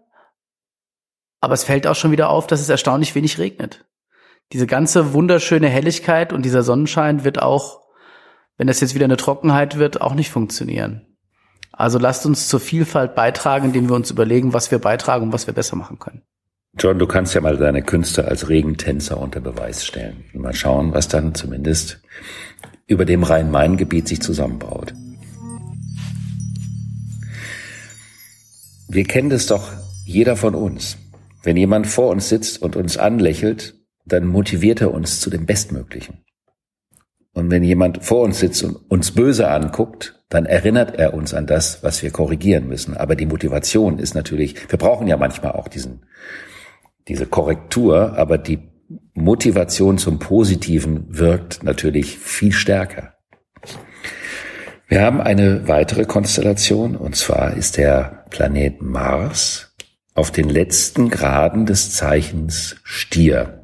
Aber 1.41 1.55
es 1.55 1.65
fällt 1.65 1.87
auch 1.87 1.95
schon 1.95 2.11
wieder 2.11 2.31
auf, 2.31 2.47
dass 2.47 2.61
es 2.61 2.69
erstaunlich 2.69 3.15
wenig 3.15 3.39
regnet. 3.39 3.85
Diese 4.53 4.67
ganze 4.67 5.13
wunderschöne 5.13 5.69
Helligkeit 5.69 6.33
und 6.33 6.45
dieser 6.45 6.65
Sonnenschein 6.65 7.23
wird 7.23 7.41
auch, 7.41 7.83
wenn 8.57 8.67
das 8.67 8.81
jetzt 8.81 8.97
wieder 8.97 9.05
eine 9.05 9.17
Trockenheit 9.17 9.79
wird, 9.79 10.01
auch 10.01 10.15
nicht 10.15 10.31
funktionieren. 10.31 11.07
Also 11.73 11.99
lasst 11.99 12.27
uns 12.27 12.49
zur 12.49 12.59
Vielfalt 12.59 13.15
beitragen, 13.15 13.67
indem 13.67 13.89
wir 13.89 13.95
uns 13.95 14.11
überlegen, 14.11 14.53
was 14.53 14.73
wir 14.73 14.81
beitragen 14.81 15.27
und 15.27 15.33
was 15.33 15.47
wir 15.47 15.55
besser 15.55 15.77
machen 15.77 16.01
können. 16.01 16.23
John, 16.79 16.99
du 16.99 17.07
kannst 17.07 17.35
ja 17.35 17.41
mal 17.41 17.57
deine 17.57 17.83
Künste 17.83 18.27
als 18.27 18.49
Regentänzer 18.49 19.19
unter 19.19 19.41
Beweis 19.41 19.85
stellen. 19.85 20.25
Mal 20.35 20.55
schauen, 20.55 20.93
was 20.93 21.09
dann 21.09 21.35
zumindest 21.35 22.01
über 22.87 23.05
dem 23.05 23.23
Rhein-Main-Gebiet 23.23 24.09
sich 24.09 24.21
zusammenbaut. 24.21 24.95
Wir 28.89 29.05
kennen 29.05 29.31
das 29.31 29.47
doch 29.47 29.71
jeder 30.05 30.37
von 30.37 30.57
uns. 30.57 30.99
Wenn 31.43 31.57
jemand 31.57 31.87
vor 31.87 32.11
uns 32.11 32.29
sitzt 32.29 32.61
und 32.61 32.77
uns 32.77 32.99
anlächelt, 32.99 33.80
dann 34.05 34.27
motiviert 34.27 34.81
er 34.81 34.93
uns 34.93 35.21
zu 35.21 35.31
dem 35.31 35.47
Bestmöglichen. 35.47 36.25
Und 37.33 37.51
wenn 37.51 37.63
jemand 37.63 38.05
vor 38.05 38.23
uns 38.23 38.41
sitzt 38.41 38.63
und 38.65 38.77
uns 38.91 39.13
böse 39.13 39.49
anguckt, 39.49 40.21
dann 40.29 40.47
erinnert 40.47 40.97
er 40.97 41.15
uns 41.15 41.33
an 41.35 41.47
das, 41.47 41.83
was 41.83 42.03
wir 42.03 42.11
korrigieren 42.11 42.69
müssen. 42.69 42.97
Aber 42.97 43.17
die 43.17 43.27
Motivation 43.27 43.99
ist 43.99 44.15
natürlich, 44.15 44.71
wir 44.71 44.79
brauchen 44.79 45.07
ja 45.07 45.17
manchmal 45.17 45.53
auch 45.53 45.69
diesen, 45.69 46.07
diese 47.09 47.27
Korrektur, 47.27 48.17
aber 48.17 48.39
die 48.39 48.59
Motivation 49.15 49.99
zum 49.99 50.19
Positiven 50.19 51.07
wirkt 51.09 51.63
natürlich 51.63 52.19
viel 52.19 52.53
stärker. 52.53 53.15
Wir 54.89 55.03
haben 55.03 55.21
eine 55.21 55.69
weitere 55.69 56.05
Konstellation, 56.05 56.97
und 56.97 57.15
zwar 57.15 57.55
ist 57.55 57.77
der 57.77 58.25
Planet 58.31 58.83
Mars 58.83 59.77
auf 60.15 60.33
den 60.33 60.49
letzten 60.49 61.11
Graden 61.11 61.67
des 61.67 61.93
Zeichens 61.93 62.77
Stier. 62.83 63.60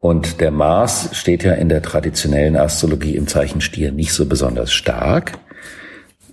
Und 0.00 0.40
der 0.40 0.50
Mars 0.50 1.10
steht 1.12 1.42
ja 1.42 1.54
in 1.54 1.68
der 1.68 1.82
traditionellen 1.82 2.56
Astrologie 2.56 3.16
im 3.16 3.26
Zeichen 3.26 3.60
Stier 3.60 3.90
nicht 3.90 4.12
so 4.12 4.26
besonders 4.26 4.72
stark, 4.72 5.38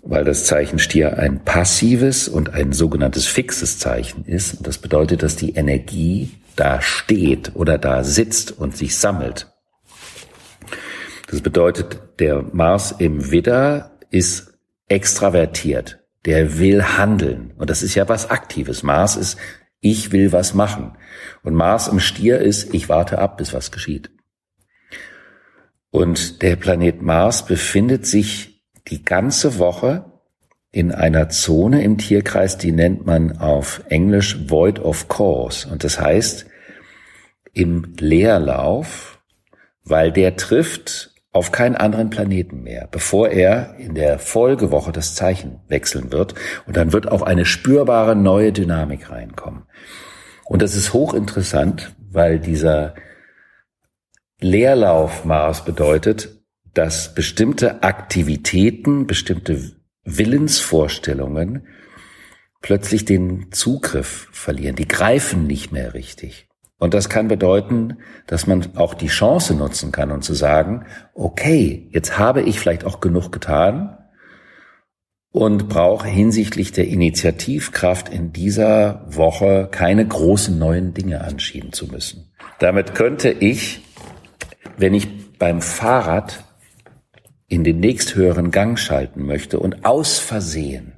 weil 0.03 0.23
das 0.23 0.45
Zeichen 0.45 0.77
Stier 0.77 1.17
ein 1.17 1.43
passives 1.43 2.27
und 2.27 2.53
ein 2.53 2.73
sogenanntes 2.73 3.25
fixes 3.25 3.79
Zeichen 3.79 4.23
ist. 4.25 4.55
Und 4.55 4.67
das 4.67 4.77
bedeutet, 4.77 5.23
dass 5.23 5.35
die 5.35 5.55
Energie 5.55 6.29
da 6.55 6.81
steht 6.81 7.55
oder 7.55 7.79
da 7.79 8.03
sitzt 8.03 8.51
und 8.51 8.77
sich 8.77 8.95
sammelt. 8.95 9.51
Das 11.27 11.41
bedeutet, 11.41 11.99
der 12.19 12.43
Mars 12.53 12.93
im 12.97 13.31
Widder 13.31 13.97
ist 14.11 14.53
extravertiert. 14.87 15.99
Der 16.25 16.59
will 16.59 16.83
handeln. 16.83 17.53
Und 17.57 17.69
das 17.69 17.81
ist 17.81 17.95
ja 17.95 18.07
was 18.07 18.29
Aktives. 18.29 18.83
Mars 18.83 19.15
ist 19.15 19.37
ich 19.85 20.11
will 20.11 20.31
was 20.31 20.55
machen. 20.55 20.97
Und 21.43 21.53
Mars 21.53 21.87
im 21.87 21.99
Stier 21.99 22.39
ist, 22.39 22.73
ich 22.73 22.89
warte 22.89 23.19
ab, 23.19 23.37
bis 23.37 23.53
was 23.53 23.71
geschieht. 23.71 24.09
Und 25.91 26.41
der 26.41 26.55
Planet 26.55 27.03
Mars 27.03 27.45
befindet 27.45 28.07
sich 28.07 28.63
die 28.87 29.05
ganze 29.05 29.59
Woche 29.59 30.11
in 30.71 30.91
einer 30.91 31.29
Zone 31.29 31.83
im 31.83 31.99
Tierkreis, 31.99 32.57
die 32.57 32.71
nennt 32.71 33.05
man 33.05 33.37
auf 33.37 33.83
Englisch 33.87 34.49
Void 34.49 34.79
of 34.79 35.07
Course. 35.07 35.69
Und 35.69 35.83
das 35.83 35.99
heißt, 36.01 36.47
im 37.53 37.93
Leerlauf, 37.99 39.21
weil 39.83 40.11
der 40.11 40.35
trifft 40.35 41.11
auf 41.35 41.51
keinen 41.51 41.75
anderen 41.75 42.09
Planeten 42.09 42.63
mehr, 42.63 42.87
bevor 42.89 43.27
er 43.27 43.75
in 43.77 43.93
der 43.93 44.19
Folgewoche 44.19 44.93
das 44.93 45.15
Zeichen 45.15 45.59
wechseln 45.67 46.13
wird. 46.13 46.33
Und 46.65 46.77
dann 46.77 46.93
wird 46.93 47.11
auch 47.11 47.23
eine 47.23 47.43
spürbare 47.43 48.15
neue 48.15 48.53
Dynamik 48.53 49.09
reinkommen. 49.09 49.63
Und 50.45 50.61
das 50.61 50.77
ist 50.77 50.93
hochinteressant, 50.93 51.93
weil 52.09 52.39
dieser 52.39 52.95
Leerlauf 54.39 55.25
Mars 55.25 55.65
bedeutet, 55.65 56.41
dass 56.73 57.13
bestimmte 57.13 57.83
Aktivitäten, 57.83 59.05
bestimmte 59.05 59.73
Willensvorstellungen 60.05 61.67
plötzlich 62.61 63.03
den 63.03 63.51
Zugriff 63.51 64.29
verlieren. 64.31 64.77
Die 64.77 64.87
greifen 64.87 65.47
nicht 65.47 65.73
mehr 65.73 65.95
richtig. 65.95 66.47
Und 66.77 66.93
das 66.93 67.09
kann 67.09 67.27
bedeuten, 67.27 67.97
dass 68.27 68.47
man 68.47 68.75
auch 68.75 68.93
die 68.93 69.07
Chance 69.07 69.55
nutzen 69.55 69.91
kann 69.91 70.11
und 70.11 70.23
zu 70.23 70.33
sagen, 70.33 70.85
okay, 71.13 71.87
jetzt 71.91 72.17
habe 72.17 72.41
ich 72.41 72.59
vielleicht 72.59 72.83
auch 72.85 72.99
genug 72.99 73.31
getan 73.31 73.97
und 75.31 75.69
brauche 75.69 76.07
hinsichtlich 76.07 76.71
der 76.71 76.87
Initiativkraft 76.87 78.09
in 78.09 78.33
dieser 78.33 79.05
Woche 79.07 79.67
keine 79.71 80.05
großen 80.05 80.57
neuen 80.57 80.93
Dinge 80.93 81.21
anschieben 81.21 81.73
zu 81.73 81.87
müssen. 81.87 82.31
Damit 82.59 82.95
könnte 82.95 83.29
ich, 83.29 83.81
wenn 84.77 84.93
ich 84.93 85.37
beim 85.37 85.61
Fahrrad 85.61 86.43
in 87.47 87.63
den 87.63 87.79
nächsthöheren 87.79 88.51
Gang 88.51 88.79
schalten 88.79 89.25
möchte 89.25 89.59
und 89.59 89.85
aus 89.85 90.19
Versehen, 90.19 90.94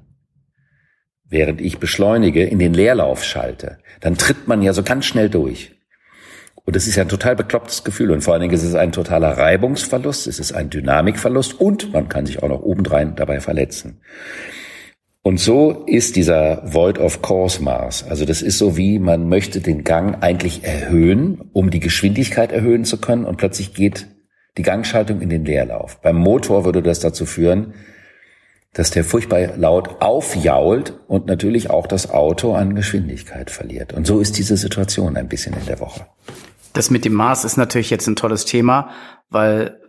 während 1.30 1.62
ich 1.62 1.80
beschleunige, 1.80 2.44
in 2.44 2.60
den 2.60 2.74
Leerlauf 2.74 3.24
schalte, 3.24 3.80
dann 4.00 4.18
tritt 4.18 4.48
man 4.48 4.62
ja 4.62 4.74
so 4.74 4.84
ganz 4.84 5.06
schnell 5.06 5.30
durch. 5.30 5.74
Und 6.68 6.76
das 6.76 6.86
ist 6.86 6.98
ja 6.98 7.04
ein 7.04 7.10
total 7.10 7.36
beklopptes 7.36 7.86
Gefühl. 7.86 8.12
Und 8.12 8.22
vor 8.22 8.34
allen 8.34 8.42
Dingen 8.42 8.54
ist 8.54 8.64
es 8.64 8.76
ein 8.76 8.92
totaler 8.92 9.38
Reibungsverlust, 9.38 10.28
es 10.28 10.40
ist 10.40 10.54
ein 10.54 10.70
Dynamikverlust 10.70 11.60
und 11.60 11.94
man 11.94 12.10
kann 12.10 12.26
sich 12.26 12.44
auch 12.44 12.50
noch 12.50 12.62
obendrein 12.62 13.16
dabei 13.16 13.40
verletzen. 13.40 14.02
Und 15.22 15.40
so 15.40 15.84
ist 15.88 16.16
dieser 16.16 16.62
Void 16.74 17.00
of 17.00 17.22
Course 17.22 17.62
Maß. 17.62 18.06
Also 18.10 18.26
das 18.26 18.42
ist 18.42 18.58
so 18.58 18.78
wie, 18.78 19.00
man 19.00 19.28
möchte 19.28 19.62
den 19.62 19.84
Gang 19.84 20.22
eigentlich 20.22 20.64
erhöhen, 20.64 21.42
um 21.54 21.70
die 21.70 21.80
Geschwindigkeit 21.80 22.52
erhöhen 22.52 22.86
zu 22.86 22.98
können 22.98 23.26
und 23.26 23.38
plötzlich 23.38 23.74
geht 23.74 24.08
die 24.58 24.62
Gangschaltung 24.62 25.22
in 25.22 25.30
den 25.30 25.46
Leerlauf. 25.46 26.02
Beim 26.02 26.16
Motor 26.16 26.66
würde 26.66 26.82
das 26.82 27.00
dazu 27.00 27.26
führen, 27.26 27.74
dass 28.78 28.92
der 28.92 29.04
furchtbar 29.04 29.58
laut 29.58 30.02
aufjault 30.02 30.94
und 31.08 31.26
natürlich 31.26 31.72
auch 31.72 31.88
das 31.88 32.12
Auto 32.12 32.54
an 32.54 32.76
Geschwindigkeit 32.76 33.50
verliert. 33.50 33.92
Und 33.92 34.06
so 34.06 34.20
ist 34.20 34.38
diese 34.38 34.56
Situation 34.56 35.18
ein 35.18 35.28
bisschen 35.28 35.56
in 35.56 35.66
der 35.66 35.80
Woche. 35.80 36.06
Das 36.74 36.92
mit 36.92 37.04
dem 37.04 37.14
Mars 37.14 37.44
ist 37.44 37.58
natürlich 37.58 37.90
jetzt 37.90 38.06
ein 38.06 38.16
tolles 38.16 38.46
Thema, 38.46 38.92
weil 39.32 39.82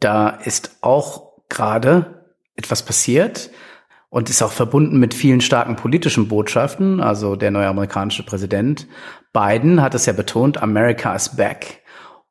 da 0.00 0.30
ist 0.30 0.78
auch 0.80 1.34
gerade 1.48 2.24
etwas 2.56 2.82
passiert 2.82 3.50
und 4.10 4.28
ist 4.28 4.42
auch 4.42 4.50
verbunden 4.50 4.98
mit 4.98 5.14
vielen 5.14 5.40
starken 5.40 5.76
politischen 5.76 6.26
Botschaften. 6.26 7.00
Also 7.00 7.36
der 7.36 7.52
neue 7.52 7.68
amerikanische 7.68 8.24
Präsident 8.24 8.88
Biden 9.32 9.80
hat 9.80 9.94
es 9.94 10.06
ja 10.06 10.12
betont, 10.12 10.60
America 10.60 11.14
is 11.14 11.36
back. 11.36 11.82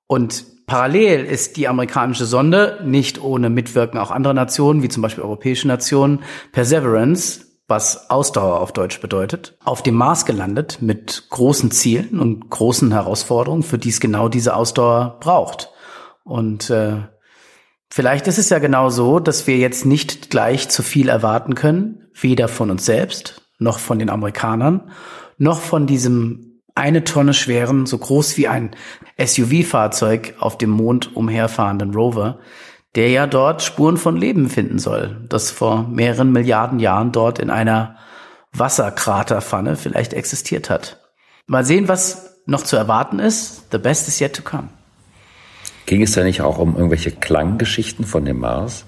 Und 0.07 0.52
Parallel 0.65 1.25
ist 1.25 1.57
die 1.57 1.67
amerikanische 1.67 2.25
Sonde, 2.25 2.79
nicht 2.83 3.21
ohne 3.21 3.49
Mitwirken 3.49 3.99
auch 3.99 4.11
anderer 4.11 4.33
Nationen, 4.33 4.81
wie 4.81 4.89
zum 4.89 5.01
Beispiel 5.03 5.23
europäische 5.23 5.67
Nationen, 5.67 6.23
Perseverance, 6.51 7.45
was 7.67 8.09
Ausdauer 8.09 8.59
auf 8.61 8.71
Deutsch 8.71 9.01
bedeutet, 9.01 9.57
auf 9.63 9.83
dem 9.83 9.95
Mars 9.95 10.25
gelandet 10.25 10.77
mit 10.81 11.27
großen 11.29 11.71
Zielen 11.71 12.19
und 12.19 12.49
großen 12.49 12.91
Herausforderungen, 12.91 13.63
für 13.63 13.77
die 13.77 13.89
es 13.89 13.99
genau 13.99 14.29
diese 14.29 14.55
Ausdauer 14.55 15.17
braucht. 15.19 15.71
Und 16.23 16.69
äh, 16.69 16.97
vielleicht 17.89 18.27
ist 18.27 18.37
es 18.37 18.49
ja 18.49 18.59
genau 18.59 18.89
so, 18.89 19.19
dass 19.19 19.47
wir 19.47 19.57
jetzt 19.57 19.85
nicht 19.85 20.29
gleich 20.29 20.69
zu 20.69 20.83
viel 20.83 21.09
erwarten 21.09 21.55
können, 21.55 22.07
weder 22.13 22.47
von 22.47 22.69
uns 22.69 22.85
selbst, 22.85 23.41
noch 23.59 23.79
von 23.79 23.99
den 23.99 24.09
Amerikanern, 24.09 24.91
noch 25.37 25.59
von 25.59 25.87
diesem 25.87 26.52
eine 26.75 27.03
Tonne 27.03 27.33
schweren, 27.33 27.85
so 27.85 27.97
groß 27.97 28.37
wie 28.37 28.47
ein 28.47 28.71
SUV-Fahrzeug 29.17 30.35
auf 30.39 30.57
dem 30.57 30.71
Mond 30.71 31.15
umherfahrenden 31.15 31.93
Rover, 31.93 32.39
der 32.95 33.09
ja 33.09 33.27
dort 33.27 33.61
Spuren 33.61 33.97
von 33.97 34.17
Leben 34.17 34.49
finden 34.49 34.79
soll, 34.79 35.25
das 35.29 35.51
vor 35.51 35.87
mehreren 35.87 36.31
Milliarden 36.31 36.79
Jahren 36.79 37.11
dort 37.11 37.39
in 37.39 37.49
einer 37.49 37.97
Wasserkraterpfanne 38.53 39.75
vielleicht 39.75 40.13
existiert 40.13 40.69
hat. 40.69 40.99
Mal 41.47 41.65
sehen, 41.65 41.87
was 41.87 42.41
noch 42.45 42.63
zu 42.63 42.75
erwarten 42.75 43.19
ist. 43.19 43.71
The 43.71 43.77
best 43.77 44.07
is 44.07 44.19
yet 44.19 44.35
to 44.35 44.43
come. 44.43 44.69
Ging 45.85 46.01
es 46.01 46.13
da 46.13 46.23
nicht 46.23 46.41
auch 46.41 46.59
um 46.59 46.75
irgendwelche 46.75 47.11
Klanggeschichten 47.11 48.05
von 48.05 48.25
dem 48.25 48.39
Mars? 48.39 48.85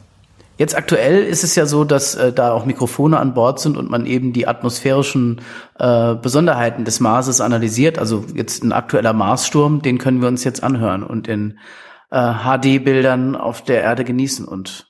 Jetzt 0.58 0.76
aktuell 0.76 1.24
ist 1.24 1.44
es 1.44 1.56
ja 1.56 1.66
so, 1.66 1.84
dass 1.84 2.16
äh, 2.16 2.32
da 2.32 2.52
auch 2.52 2.66
Mikrofone 2.66 3.20
an 3.20 3.34
Bord 3.34 3.60
sind 3.60 3.76
und 3.78 3.90
man 3.90 4.06
eben 4.06 4.32
die 4.32 4.48
atmosphärischen 4.48 5.42
äh, 5.78 6.16
Besonderheiten 6.16 6.86
des 6.86 7.00
Marses 7.02 7.42
analysiert. 7.42 8.00
Also 8.00 8.24
jetzt 8.34 8.64
ein 8.64 8.72
aktueller 8.72 9.14
Marssturm, 9.14 9.82
den 9.82 9.98
können 9.98 10.22
wir 10.22 10.30
uns 10.30 10.44
jetzt 10.46 10.64
anhören 10.64 11.04
und 11.04 11.28
in 11.28 11.60
äh, 12.10 12.34
HD-Bildern 12.34 13.36
auf 13.36 13.64
der 13.64 13.82
Erde 13.82 14.06
genießen. 14.06 14.46
Und 14.46 14.88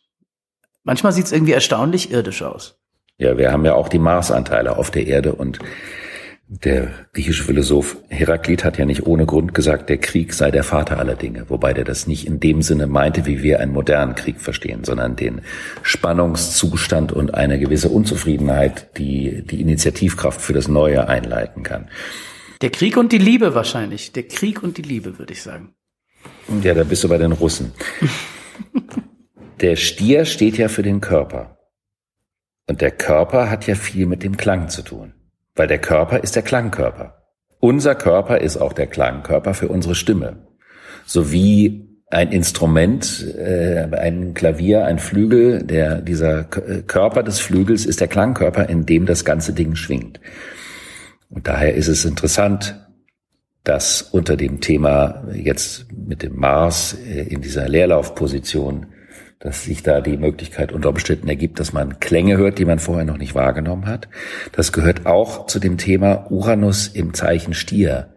manchmal 0.83 1.13
sieht 1.13 1.25
es 1.25 1.31
irgendwie 1.31 1.53
erstaunlich 1.53 2.11
irdisch 2.11 2.43
aus. 2.43 2.79
Ja, 3.17 3.37
wir 3.37 3.51
haben 3.51 3.65
ja 3.65 3.73
auch 3.73 3.89
die 3.89 3.99
Marsanteile 3.99 4.77
auf 4.77 4.91
der 4.91 5.07
Erde 5.07 5.33
und 5.33 5.59
der 6.47 7.07
griechische 7.13 7.43
Philosoph 7.43 7.97
Heraklit 8.07 8.63
hat 8.63 8.77
ja 8.77 8.85
nicht 8.85 9.07
ohne 9.07 9.25
Grund 9.25 9.55
gesagt, 9.55 9.89
der 9.89 9.97
Krieg 9.97 10.31
sei 10.31 10.51
der 10.51 10.63
Vater 10.63 10.99
aller 10.99 11.15
Dinge, 11.15 11.49
wobei 11.49 11.73
der 11.73 11.85
das 11.85 12.05
nicht 12.05 12.27
in 12.27 12.39
dem 12.39 12.61
Sinne 12.61 12.85
meinte, 12.85 13.25
wie 13.25 13.41
wir 13.41 13.59
einen 13.59 13.73
modernen 13.73 14.13
Krieg 14.13 14.39
verstehen, 14.39 14.83
sondern 14.83 15.15
den 15.15 15.41
Spannungszustand 15.81 17.11
und 17.11 17.33
eine 17.33 17.57
gewisse 17.57 17.89
Unzufriedenheit, 17.89 18.95
die 18.97 19.41
die 19.41 19.59
Initiativkraft 19.59 20.39
für 20.39 20.53
das 20.53 20.67
Neue 20.67 21.07
einleiten 21.07 21.63
kann. 21.63 21.89
Der 22.61 22.69
Krieg 22.69 22.95
und 22.95 23.11
die 23.11 23.17
Liebe 23.17 23.55
wahrscheinlich. 23.55 24.11
Der 24.11 24.27
Krieg 24.27 24.61
und 24.61 24.77
die 24.77 24.83
Liebe, 24.83 25.17
würde 25.17 25.33
ich 25.33 25.41
sagen. 25.41 25.73
Ja, 26.61 26.75
da 26.75 26.83
bist 26.83 27.03
du 27.03 27.09
bei 27.09 27.17
den 27.17 27.31
Russen. 27.31 27.73
der 29.61 29.75
Stier 29.77 30.25
steht 30.25 30.59
ja 30.59 30.67
für 30.67 30.83
den 30.83 31.01
Körper. 31.01 31.57
Und 32.67 32.81
der 32.81 32.91
Körper 32.91 33.49
hat 33.49 33.65
ja 33.65 33.73
viel 33.73 34.05
mit 34.05 34.21
dem 34.21 34.37
Klang 34.37 34.69
zu 34.69 34.83
tun. 34.83 35.14
Weil 35.55 35.67
der 35.67 35.79
Körper 35.79 36.19
ist 36.19 36.35
der 36.35 36.43
Klangkörper. 36.43 37.23
Unser 37.59 37.95
Körper 37.95 38.41
ist 38.41 38.57
auch 38.57 38.73
der 38.73 38.87
Klangkörper 38.87 39.53
für 39.53 39.69
unsere 39.69 39.95
Stimme. 39.95 40.47
So 41.05 41.31
wie 41.31 41.85
ein 42.11 42.31
Instrument, 42.31 43.25
äh, 43.37 43.87
ein 43.91 44.33
Klavier, 44.33 44.85
ein 44.85 44.99
Flügel, 44.99 45.63
der, 45.63 46.01
dieser 46.01 46.43
Körper 46.43 47.23
des 47.23 47.39
Flügels 47.39 47.85
ist 47.85 47.99
der 47.99 48.07
Klangkörper, 48.07 48.69
in 48.69 48.85
dem 48.85 49.05
das 49.05 49.25
ganze 49.25 49.53
Ding 49.53 49.75
schwingt. 49.75 50.19
Und 51.29 51.47
daher 51.47 51.73
ist 51.73 51.87
es 51.87 52.05
interessant, 52.05 52.79
dass 53.63 54.03
unter 54.03 54.37
dem 54.37 54.61
Thema 54.61 55.23
jetzt 55.33 55.87
mit 55.91 56.21
dem 56.21 56.35
Mars 56.35 56.93
äh, 56.93 57.23
in 57.23 57.41
dieser 57.41 57.67
Leerlaufposition 57.67 58.87
dass 59.39 59.65
sich 59.65 59.83
da 59.83 60.01
die 60.01 60.17
Möglichkeit 60.17 60.71
unter 60.71 60.89
Umständen 60.89 61.27
ergibt, 61.27 61.59
dass 61.59 61.73
man 61.73 61.99
Klänge 61.99 62.37
hört, 62.37 62.57
die 62.57 62.65
man 62.65 62.79
vorher 62.79 63.05
noch 63.05 63.17
nicht 63.17 63.35
wahrgenommen 63.35 63.85
hat. 63.85 64.07
Das 64.53 64.71
gehört 64.71 65.05
auch 65.05 65.47
zu 65.47 65.59
dem 65.59 65.77
Thema 65.77 66.31
Uranus 66.31 66.87
im 66.87 67.13
Zeichen 67.13 67.53
Stier, 67.53 68.15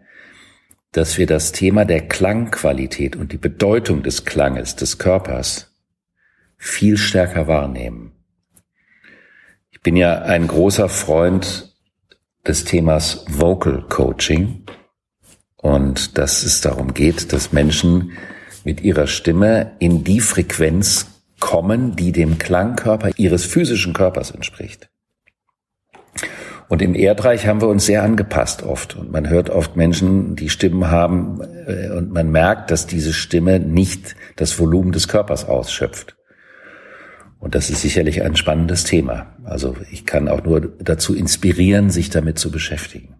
dass 0.91 1.17
wir 1.17 1.27
das 1.27 1.51
Thema 1.51 1.85
der 1.85 2.07
Klangqualität 2.07 3.15
und 3.15 3.31
die 3.31 3.37
Bedeutung 3.37 4.01
des 4.01 4.25
Klanges 4.25 4.75
des 4.75 4.97
Körpers 4.97 5.75
viel 6.57 6.97
stärker 6.97 7.47
wahrnehmen. 7.47 8.11
Ich 9.71 9.81
bin 9.81 9.95
ja 9.95 10.23
ein 10.23 10.47
großer 10.47 10.89
Freund 10.89 11.73
des 12.45 12.65
Themas 12.65 13.25
Vocal 13.29 13.85
Coaching 13.87 14.63
und 15.57 16.17
dass 16.17 16.43
es 16.43 16.61
darum 16.61 16.93
geht, 16.93 17.31
dass 17.33 17.53
Menschen 17.53 18.11
mit 18.69 18.81
ihrer 18.81 19.07
Stimme 19.07 19.71
in 19.79 20.03
die 20.03 20.19
Frequenz 20.19 21.07
kommen, 21.39 21.95
die 21.95 22.11
dem 22.11 22.37
Klangkörper 22.37 23.09
ihres 23.15 23.43
physischen 23.43 23.93
Körpers 23.93 24.29
entspricht. 24.29 24.91
Und 26.67 26.83
im 26.83 26.93
Erdreich 26.93 27.47
haben 27.47 27.61
wir 27.61 27.67
uns 27.67 27.87
sehr 27.87 28.03
angepasst 28.03 28.61
oft. 28.61 28.95
Und 28.95 29.11
man 29.11 29.27
hört 29.27 29.49
oft 29.49 29.75
Menschen, 29.75 30.35
die 30.35 30.49
Stimmen 30.49 30.91
haben, 30.91 31.41
äh, 31.65 31.89
und 31.89 32.11
man 32.13 32.29
merkt, 32.29 32.69
dass 32.69 32.85
diese 32.85 33.11
Stimme 33.11 33.59
nicht 33.59 34.15
das 34.35 34.59
Volumen 34.59 34.91
des 34.91 35.07
Körpers 35.07 35.49
ausschöpft. 35.49 36.15
Und 37.39 37.55
das 37.55 37.71
ist 37.71 37.81
sicherlich 37.81 38.21
ein 38.21 38.35
spannendes 38.35 38.83
Thema. 38.83 39.35
Also 39.45 39.77
ich 39.89 40.05
kann 40.05 40.27
auch 40.27 40.43
nur 40.43 40.61
dazu 40.77 41.15
inspirieren, 41.15 41.89
sich 41.89 42.11
damit 42.11 42.37
zu 42.37 42.51
beschäftigen. 42.51 43.15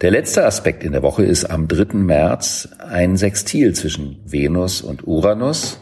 Der 0.00 0.10
letzte 0.10 0.44
Aspekt 0.44 0.84
in 0.84 0.92
der 0.92 1.02
Woche 1.02 1.24
ist 1.24 1.44
am 1.44 1.68
3. 1.68 1.96
März 1.98 2.68
ein 2.78 3.16
Sextil 3.16 3.74
zwischen 3.74 4.20
Venus 4.24 4.82
und 4.82 5.06
Uranus. 5.06 5.78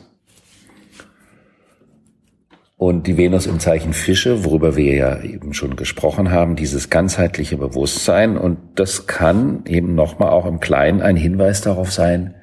Und 2.76 3.06
die 3.06 3.18
Venus 3.18 3.44
im 3.44 3.60
Zeichen 3.60 3.92
Fische, 3.92 4.42
worüber 4.42 4.74
wir 4.74 4.94
ja 4.94 5.20
eben 5.22 5.52
schon 5.52 5.76
gesprochen 5.76 6.30
haben, 6.30 6.56
dieses 6.56 6.88
ganzheitliche 6.88 7.58
Bewusstsein. 7.58 8.38
Und 8.38 8.58
das 8.76 9.06
kann 9.06 9.64
eben 9.66 9.94
nochmal 9.94 10.30
auch 10.30 10.46
im 10.46 10.60
Kleinen 10.60 11.02
ein 11.02 11.16
Hinweis 11.16 11.60
darauf 11.60 11.92
sein, 11.92 12.36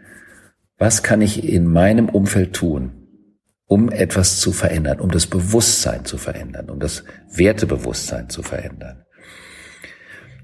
was 0.78 1.02
kann 1.02 1.22
ich 1.22 1.44
in 1.44 1.66
meinem 1.66 2.08
Umfeld 2.08 2.54
tun, 2.54 2.92
um 3.66 3.90
etwas 3.90 4.40
zu 4.40 4.52
verändern, 4.52 5.00
um 5.00 5.10
das 5.10 5.26
Bewusstsein 5.26 6.06
zu 6.06 6.20
verändern, 6.20 6.70
um 6.70 6.80
das 6.80 7.04
Wertebewusstsein 7.34 8.30
zu 8.30 8.44
verändern. 8.44 9.07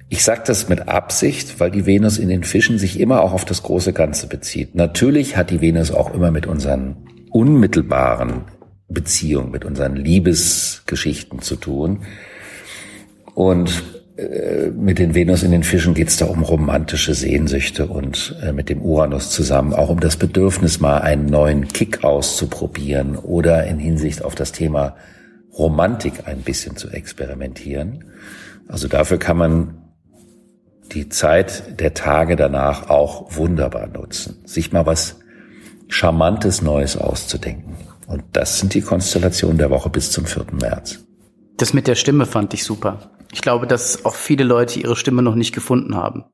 Ich 0.09 0.23
sage 0.23 0.43
das 0.45 0.69
mit 0.69 0.87
Absicht, 0.87 1.59
weil 1.59 1.71
die 1.71 1.85
Venus 1.85 2.17
in 2.17 2.29
den 2.29 2.43
Fischen 2.43 2.77
sich 2.77 2.99
immer 2.99 3.21
auch 3.21 3.33
auf 3.33 3.45
das 3.45 3.63
große 3.63 3.93
Ganze 3.93 4.27
bezieht. 4.27 4.75
Natürlich 4.75 5.37
hat 5.37 5.49
die 5.49 5.61
Venus 5.61 5.91
auch 5.91 6.13
immer 6.13 6.31
mit 6.31 6.45
unseren 6.45 6.97
unmittelbaren 7.31 8.43
Beziehungen, 8.87 9.51
mit 9.51 9.65
unseren 9.65 9.95
Liebesgeschichten 9.95 11.41
zu 11.41 11.55
tun. 11.55 12.03
Und 13.33 13.83
äh, 14.15 14.69
mit 14.69 14.99
den 14.99 15.15
Venus 15.15 15.41
in 15.41 15.51
den 15.51 15.63
Fischen 15.63 15.95
geht 15.95 16.09
es 16.09 16.17
da 16.17 16.25
um 16.25 16.43
romantische 16.43 17.15
Sehnsüchte 17.15 17.87
und 17.87 18.35
äh, 18.43 18.51
mit 18.51 18.69
dem 18.69 18.81
Uranus 18.81 19.31
zusammen 19.31 19.73
auch 19.73 19.89
um 19.89 19.99
das 19.99 20.17
Bedürfnis, 20.17 20.79
mal 20.79 20.99
einen 20.99 21.25
neuen 21.25 21.67
Kick 21.67 22.03
auszuprobieren 22.03 23.15
oder 23.15 23.65
in 23.65 23.79
Hinsicht 23.79 24.23
auf 24.23 24.35
das 24.35 24.51
Thema 24.51 24.95
Romantik 25.57 26.27
ein 26.27 26.41
bisschen 26.41 26.77
zu 26.77 26.89
experimentieren. 26.89 28.05
Also 28.67 28.87
dafür 28.87 29.17
kann 29.17 29.37
man 29.37 29.82
die 30.93 31.09
Zeit 31.09 31.79
der 31.79 31.93
Tage 31.93 32.35
danach 32.35 32.89
auch 32.89 33.35
wunderbar 33.35 33.87
nutzen, 33.87 34.41
sich 34.45 34.71
mal 34.71 34.85
was 34.85 35.19
Charmantes 35.87 36.61
Neues 36.61 36.97
auszudenken. 36.97 37.75
Und 38.07 38.23
das 38.33 38.59
sind 38.59 38.73
die 38.73 38.81
Konstellationen 38.81 39.57
der 39.57 39.69
Woche 39.69 39.89
bis 39.89 40.11
zum 40.11 40.25
4. 40.25 40.45
März. 40.59 41.05
Das 41.57 41.73
mit 41.73 41.87
der 41.87 41.95
Stimme 41.95 42.25
fand 42.25 42.53
ich 42.53 42.63
super. 42.63 43.11
Ich 43.31 43.41
glaube, 43.41 43.67
dass 43.67 44.05
auch 44.05 44.15
viele 44.15 44.43
Leute 44.43 44.79
ihre 44.79 44.95
Stimme 44.95 45.21
noch 45.21 45.35
nicht 45.35 45.53
gefunden 45.53 45.95
haben 45.95 46.25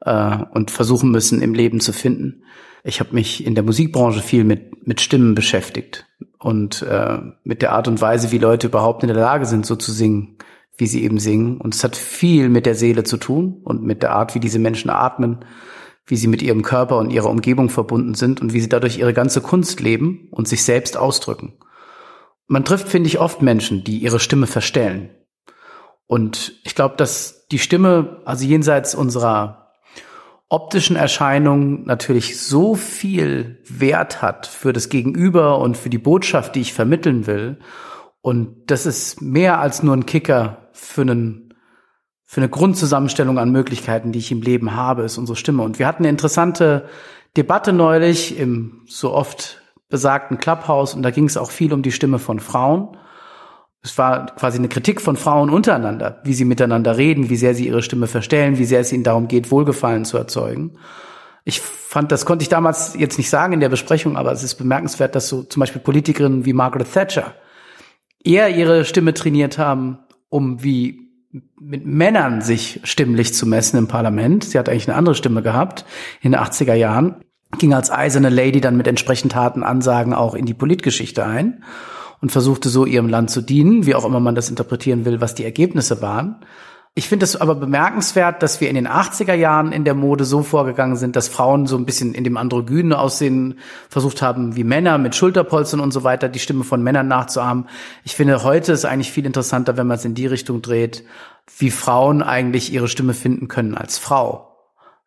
äh, 0.00 0.38
und 0.52 0.70
versuchen 0.70 1.10
müssen, 1.10 1.42
im 1.42 1.54
Leben 1.54 1.80
zu 1.80 1.92
finden. 1.92 2.44
Ich 2.82 3.00
habe 3.00 3.14
mich 3.14 3.46
in 3.46 3.54
der 3.54 3.64
Musikbranche 3.64 4.20
viel 4.20 4.44
mit, 4.44 4.86
mit 4.86 5.00
Stimmen 5.00 5.34
beschäftigt 5.34 6.06
und 6.38 6.82
äh, 6.82 7.18
mit 7.42 7.62
der 7.62 7.72
Art 7.72 7.88
und 7.88 8.00
Weise, 8.00 8.30
wie 8.30 8.38
Leute 8.38 8.66
überhaupt 8.66 9.02
in 9.02 9.08
der 9.08 9.16
Lage 9.16 9.46
sind, 9.46 9.64
so 9.64 9.76
zu 9.76 9.92
singen, 9.92 10.36
wie 10.76 10.86
sie 10.86 11.04
eben 11.04 11.18
singen. 11.18 11.58
Und 11.58 11.74
es 11.74 11.84
hat 11.84 11.96
viel 11.96 12.48
mit 12.48 12.66
der 12.66 12.74
Seele 12.74 13.04
zu 13.04 13.16
tun 13.16 13.60
und 13.64 13.82
mit 13.82 14.02
der 14.02 14.12
Art, 14.12 14.34
wie 14.34 14.40
diese 14.40 14.58
Menschen 14.58 14.90
atmen, 14.90 15.44
wie 16.06 16.16
sie 16.16 16.26
mit 16.26 16.42
ihrem 16.42 16.62
Körper 16.62 16.98
und 16.98 17.10
ihrer 17.10 17.30
Umgebung 17.30 17.70
verbunden 17.70 18.14
sind 18.14 18.40
und 18.40 18.52
wie 18.52 18.60
sie 18.60 18.68
dadurch 18.68 18.98
ihre 18.98 19.14
ganze 19.14 19.40
Kunst 19.40 19.80
leben 19.80 20.28
und 20.30 20.48
sich 20.48 20.62
selbst 20.62 20.96
ausdrücken. 20.96 21.54
Man 22.46 22.64
trifft, 22.64 22.88
finde 22.88 23.08
ich, 23.08 23.18
oft 23.18 23.40
Menschen, 23.40 23.84
die 23.84 23.98
ihre 23.98 24.20
Stimme 24.20 24.46
verstellen. 24.46 25.10
Und 26.06 26.60
ich 26.64 26.74
glaube, 26.74 26.96
dass 26.96 27.46
die 27.48 27.58
Stimme, 27.58 28.20
also 28.26 28.44
jenseits 28.44 28.94
unserer 28.94 29.72
optischen 30.48 30.96
Erscheinung 30.96 31.84
natürlich 31.84 32.40
so 32.40 32.74
viel 32.74 33.62
Wert 33.66 34.20
hat 34.20 34.46
für 34.46 34.72
das 34.72 34.88
Gegenüber 34.90 35.58
und 35.58 35.76
für 35.76 35.90
die 35.90 35.98
Botschaft, 35.98 36.54
die 36.54 36.60
ich 36.60 36.74
vermitteln 36.74 37.26
will. 37.26 37.58
Und 38.24 38.70
das 38.70 38.86
ist 38.86 39.20
mehr 39.20 39.58
als 39.58 39.82
nur 39.82 39.94
ein 39.94 40.06
Kicker 40.06 40.70
für 40.72 41.02
einen 41.02 41.52
für 42.24 42.40
eine 42.40 42.48
Grundzusammenstellung 42.48 43.38
an 43.38 43.52
Möglichkeiten, 43.52 44.12
die 44.12 44.18
ich 44.18 44.32
im 44.32 44.40
Leben 44.40 44.74
habe, 44.74 45.02
ist 45.02 45.18
unsere 45.18 45.36
Stimme. 45.36 45.62
Und 45.62 45.78
wir 45.78 45.86
hatten 45.86 46.04
eine 46.04 46.08
interessante 46.08 46.88
Debatte 47.36 47.74
neulich 47.74 48.38
im 48.38 48.80
so 48.86 49.12
oft 49.12 49.60
besagten 49.90 50.38
Clubhouse 50.38 50.94
und 50.94 51.02
da 51.02 51.10
ging 51.10 51.26
es 51.26 51.36
auch 51.36 51.50
viel 51.50 51.74
um 51.74 51.82
die 51.82 51.92
Stimme 51.92 52.18
von 52.18 52.40
Frauen. 52.40 52.96
Es 53.82 53.98
war 53.98 54.24
quasi 54.34 54.56
eine 54.56 54.68
Kritik 54.68 55.02
von 55.02 55.18
Frauen 55.18 55.50
untereinander, 55.50 56.22
wie 56.24 56.32
sie 56.32 56.46
miteinander 56.46 56.96
reden, 56.96 57.28
wie 57.28 57.36
sehr 57.36 57.54
sie 57.54 57.68
ihre 57.68 57.82
Stimme 57.82 58.06
verstellen, 58.06 58.56
wie 58.56 58.64
sehr 58.64 58.80
es 58.80 58.90
ihnen 58.90 59.04
darum 59.04 59.28
geht, 59.28 59.50
Wohlgefallen 59.50 60.06
zu 60.06 60.16
erzeugen. 60.16 60.78
Ich 61.44 61.60
fand, 61.60 62.10
das 62.10 62.24
konnte 62.24 62.42
ich 62.42 62.48
damals 62.48 62.94
jetzt 62.98 63.18
nicht 63.18 63.28
sagen 63.28 63.52
in 63.52 63.60
der 63.60 63.68
Besprechung, 63.68 64.16
aber 64.16 64.32
es 64.32 64.42
ist 64.42 64.54
bemerkenswert, 64.54 65.14
dass 65.14 65.28
so 65.28 65.42
zum 65.42 65.60
Beispiel 65.60 65.82
Politikerinnen 65.82 66.46
wie 66.46 66.54
Margaret 66.54 66.90
Thatcher 66.90 67.34
eher 68.24 68.56
ihre 68.56 68.84
Stimme 68.84 69.14
trainiert 69.14 69.58
haben, 69.58 69.98
um 70.28 70.62
wie 70.64 71.04
mit 71.60 71.84
Männern 71.84 72.40
sich 72.40 72.80
stimmlich 72.84 73.34
zu 73.34 73.46
messen 73.46 73.78
im 73.78 73.88
Parlament. 73.88 74.44
Sie 74.44 74.58
hat 74.58 74.68
eigentlich 74.68 74.88
eine 74.88 74.96
andere 74.96 75.14
Stimme 75.14 75.42
gehabt 75.42 75.84
in 76.20 76.32
den 76.32 76.40
80er 76.40 76.74
Jahren, 76.74 77.16
ging 77.58 77.74
als 77.74 77.90
eiserne 77.90 78.28
Lady 78.28 78.60
dann 78.60 78.76
mit 78.76 78.86
entsprechend 78.86 79.34
harten 79.34 79.62
Ansagen 79.62 80.14
auch 80.14 80.34
in 80.34 80.46
die 80.46 80.54
Politgeschichte 80.54 81.24
ein 81.24 81.64
und 82.20 82.32
versuchte 82.32 82.68
so 82.68 82.86
ihrem 82.86 83.08
Land 83.08 83.30
zu 83.30 83.40
dienen, 83.40 83.86
wie 83.86 83.94
auch 83.94 84.04
immer 84.04 84.20
man 84.20 84.34
das 84.34 84.48
interpretieren 84.48 85.04
will, 85.04 85.20
was 85.20 85.34
die 85.34 85.44
Ergebnisse 85.44 86.00
waren. 86.00 86.36
Ich 86.96 87.08
finde 87.08 87.24
es 87.24 87.34
aber 87.34 87.56
bemerkenswert, 87.56 88.40
dass 88.40 88.60
wir 88.60 88.68
in 88.68 88.76
den 88.76 88.86
80er 88.86 89.34
Jahren 89.34 89.72
in 89.72 89.84
der 89.84 89.94
Mode 89.94 90.24
so 90.24 90.44
vorgegangen 90.44 90.94
sind, 90.96 91.16
dass 91.16 91.26
Frauen 91.26 91.66
so 91.66 91.76
ein 91.76 91.86
bisschen 91.86 92.14
in 92.14 92.22
dem 92.22 92.36
androgynen 92.36 92.92
Aussehen 92.92 93.58
versucht 93.88 94.22
haben, 94.22 94.54
wie 94.54 94.62
Männer 94.62 94.96
mit 94.98 95.16
Schulterpolstern 95.16 95.80
und 95.80 95.90
so 95.90 96.04
weiter, 96.04 96.28
die 96.28 96.38
Stimme 96.38 96.62
von 96.62 96.84
Männern 96.84 97.08
nachzuahmen. 97.08 97.68
Ich 98.04 98.14
finde, 98.14 98.44
heute 98.44 98.70
ist 98.70 98.84
eigentlich 98.84 99.10
viel 99.10 99.26
interessanter, 99.26 99.76
wenn 99.76 99.88
man 99.88 99.96
es 99.96 100.04
in 100.04 100.14
die 100.14 100.26
Richtung 100.26 100.62
dreht, 100.62 101.04
wie 101.58 101.72
Frauen 101.72 102.22
eigentlich 102.22 102.72
ihre 102.72 102.86
Stimme 102.86 103.14
finden 103.14 103.48
können 103.48 103.74
als 103.74 103.98
Frau. 103.98 104.52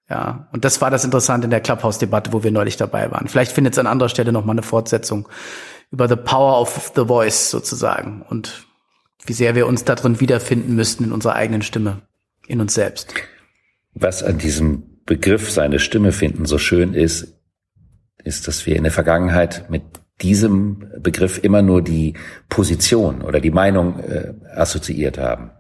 Ja, 0.09 0.49
und 0.51 0.65
das 0.65 0.81
war 0.81 0.91
das 0.91 1.05
Interessante 1.05 1.45
in 1.45 1.51
der 1.51 1.61
Clubhouse-Debatte, 1.61 2.33
wo 2.33 2.43
wir 2.43 2.51
neulich 2.51 2.75
dabei 2.75 3.11
waren. 3.11 3.29
Vielleicht 3.29 3.53
findet 3.53 3.73
es 3.73 3.79
an 3.79 3.87
anderer 3.87 4.09
Stelle 4.09 4.33
nochmal 4.33 4.55
eine 4.55 4.63
Fortsetzung 4.63 5.29
über 5.91 6.09
the 6.09 6.17
power 6.17 6.59
of 6.59 6.91
the 6.95 7.05
voice 7.05 7.49
sozusagen 7.49 8.25
und 8.27 8.66
wie 9.27 9.33
sehr 9.33 9.55
wir 9.55 9.67
uns 9.67 9.83
darin 9.83 10.19
wiederfinden 10.19 10.75
müssten 10.75 11.03
in 11.03 11.11
unserer 11.11 11.35
eigenen 11.35 11.61
Stimme, 11.61 12.01
in 12.47 12.61
uns 12.61 12.73
selbst. 12.73 13.13
Was 13.93 14.23
an 14.23 14.37
diesem 14.37 14.83
Begriff 15.05 15.51
seine 15.51 15.79
Stimme 15.79 16.11
finden 16.11 16.45
so 16.45 16.57
schön 16.57 16.93
ist, 16.93 17.35
ist, 18.23 18.47
dass 18.47 18.65
wir 18.65 18.75
in 18.75 18.83
der 18.83 18.91
Vergangenheit 18.91 19.69
mit 19.69 19.83
diesem 20.21 20.85
Begriff 20.99 21.43
immer 21.43 21.61
nur 21.61 21.81
die 21.81 22.13
Position 22.49 23.21
oder 23.21 23.39
die 23.39 23.51
Meinung 23.51 23.99
äh, 23.99 24.33
assoziiert 24.55 25.17
haben. 25.17 25.51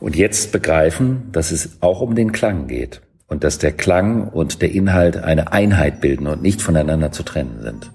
Und 0.00 0.16
jetzt 0.16 0.52
begreifen, 0.52 1.30
dass 1.32 1.50
es 1.50 1.82
auch 1.82 2.00
um 2.00 2.14
den 2.14 2.32
Klang 2.32 2.66
geht 2.66 3.02
und 3.26 3.44
dass 3.44 3.58
der 3.58 3.72
Klang 3.72 4.28
und 4.28 4.62
der 4.62 4.72
Inhalt 4.72 5.16
eine 5.16 5.52
Einheit 5.52 6.00
bilden 6.00 6.26
und 6.26 6.42
nicht 6.42 6.62
voneinander 6.62 7.12
zu 7.12 7.22
trennen 7.22 7.60
sind. 7.62 7.90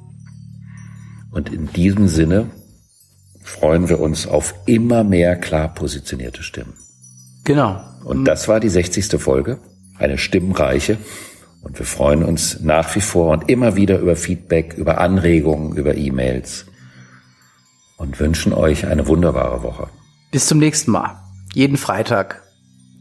Und 1.32 1.52
in 1.52 1.72
diesem 1.72 2.08
Sinne 2.08 2.50
freuen 3.44 3.90
wir 3.90 4.00
uns 4.00 4.28
auf 4.28 4.54
immer 4.66 5.04
mehr 5.04 5.36
klar 5.36 5.74
positionierte 5.74 6.44
Stimmen. 6.44 6.74
Genau. 7.44 7.82
Und 8.04 8.26
das 8.26 8.48
war 8.48 8.60
die 8.60 8.70
60. 8.70 9.22
Folge, 9.22 9.60
eine 9.98 10.18
stimmreiche. 10.18 10.98
Und 11.62 11.78
wir 11.78 11.86
freuen 11.86 12.24
uns 12.24 12.60
nach 12.62 12.96
wie 12.96 13.02
vor 13.02 13.34
und 13.34 13.50
immer 13.50 13.76
wieder 13.76 14.00
über 14.00 14.16
Feedback, 14.16 14.76
über 14.76 15.00
Anregungen, 15.00 15.76
über 15.76 15.96
E-Mails 15.96 16.66
und 17.98 18.20
wünschen 18.20 18.54
euch 18.54 18.88
eine 18.88 19.08
wunderbare 19.08 19.62
Woche. 19.62 19.90
Bis 20.32 20.48
zum 20.48 20.60
nächsten 20.60 20.92
Mal. 20.92 21.20
Jeden 21.54 21.78
Freitag 21.78 22.44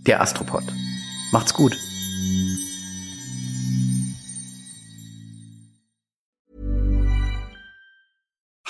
der 0.07 0.21
Astropod. 0.21 0.65
Macht's 1.31 1.55
gut. 1.55 1.77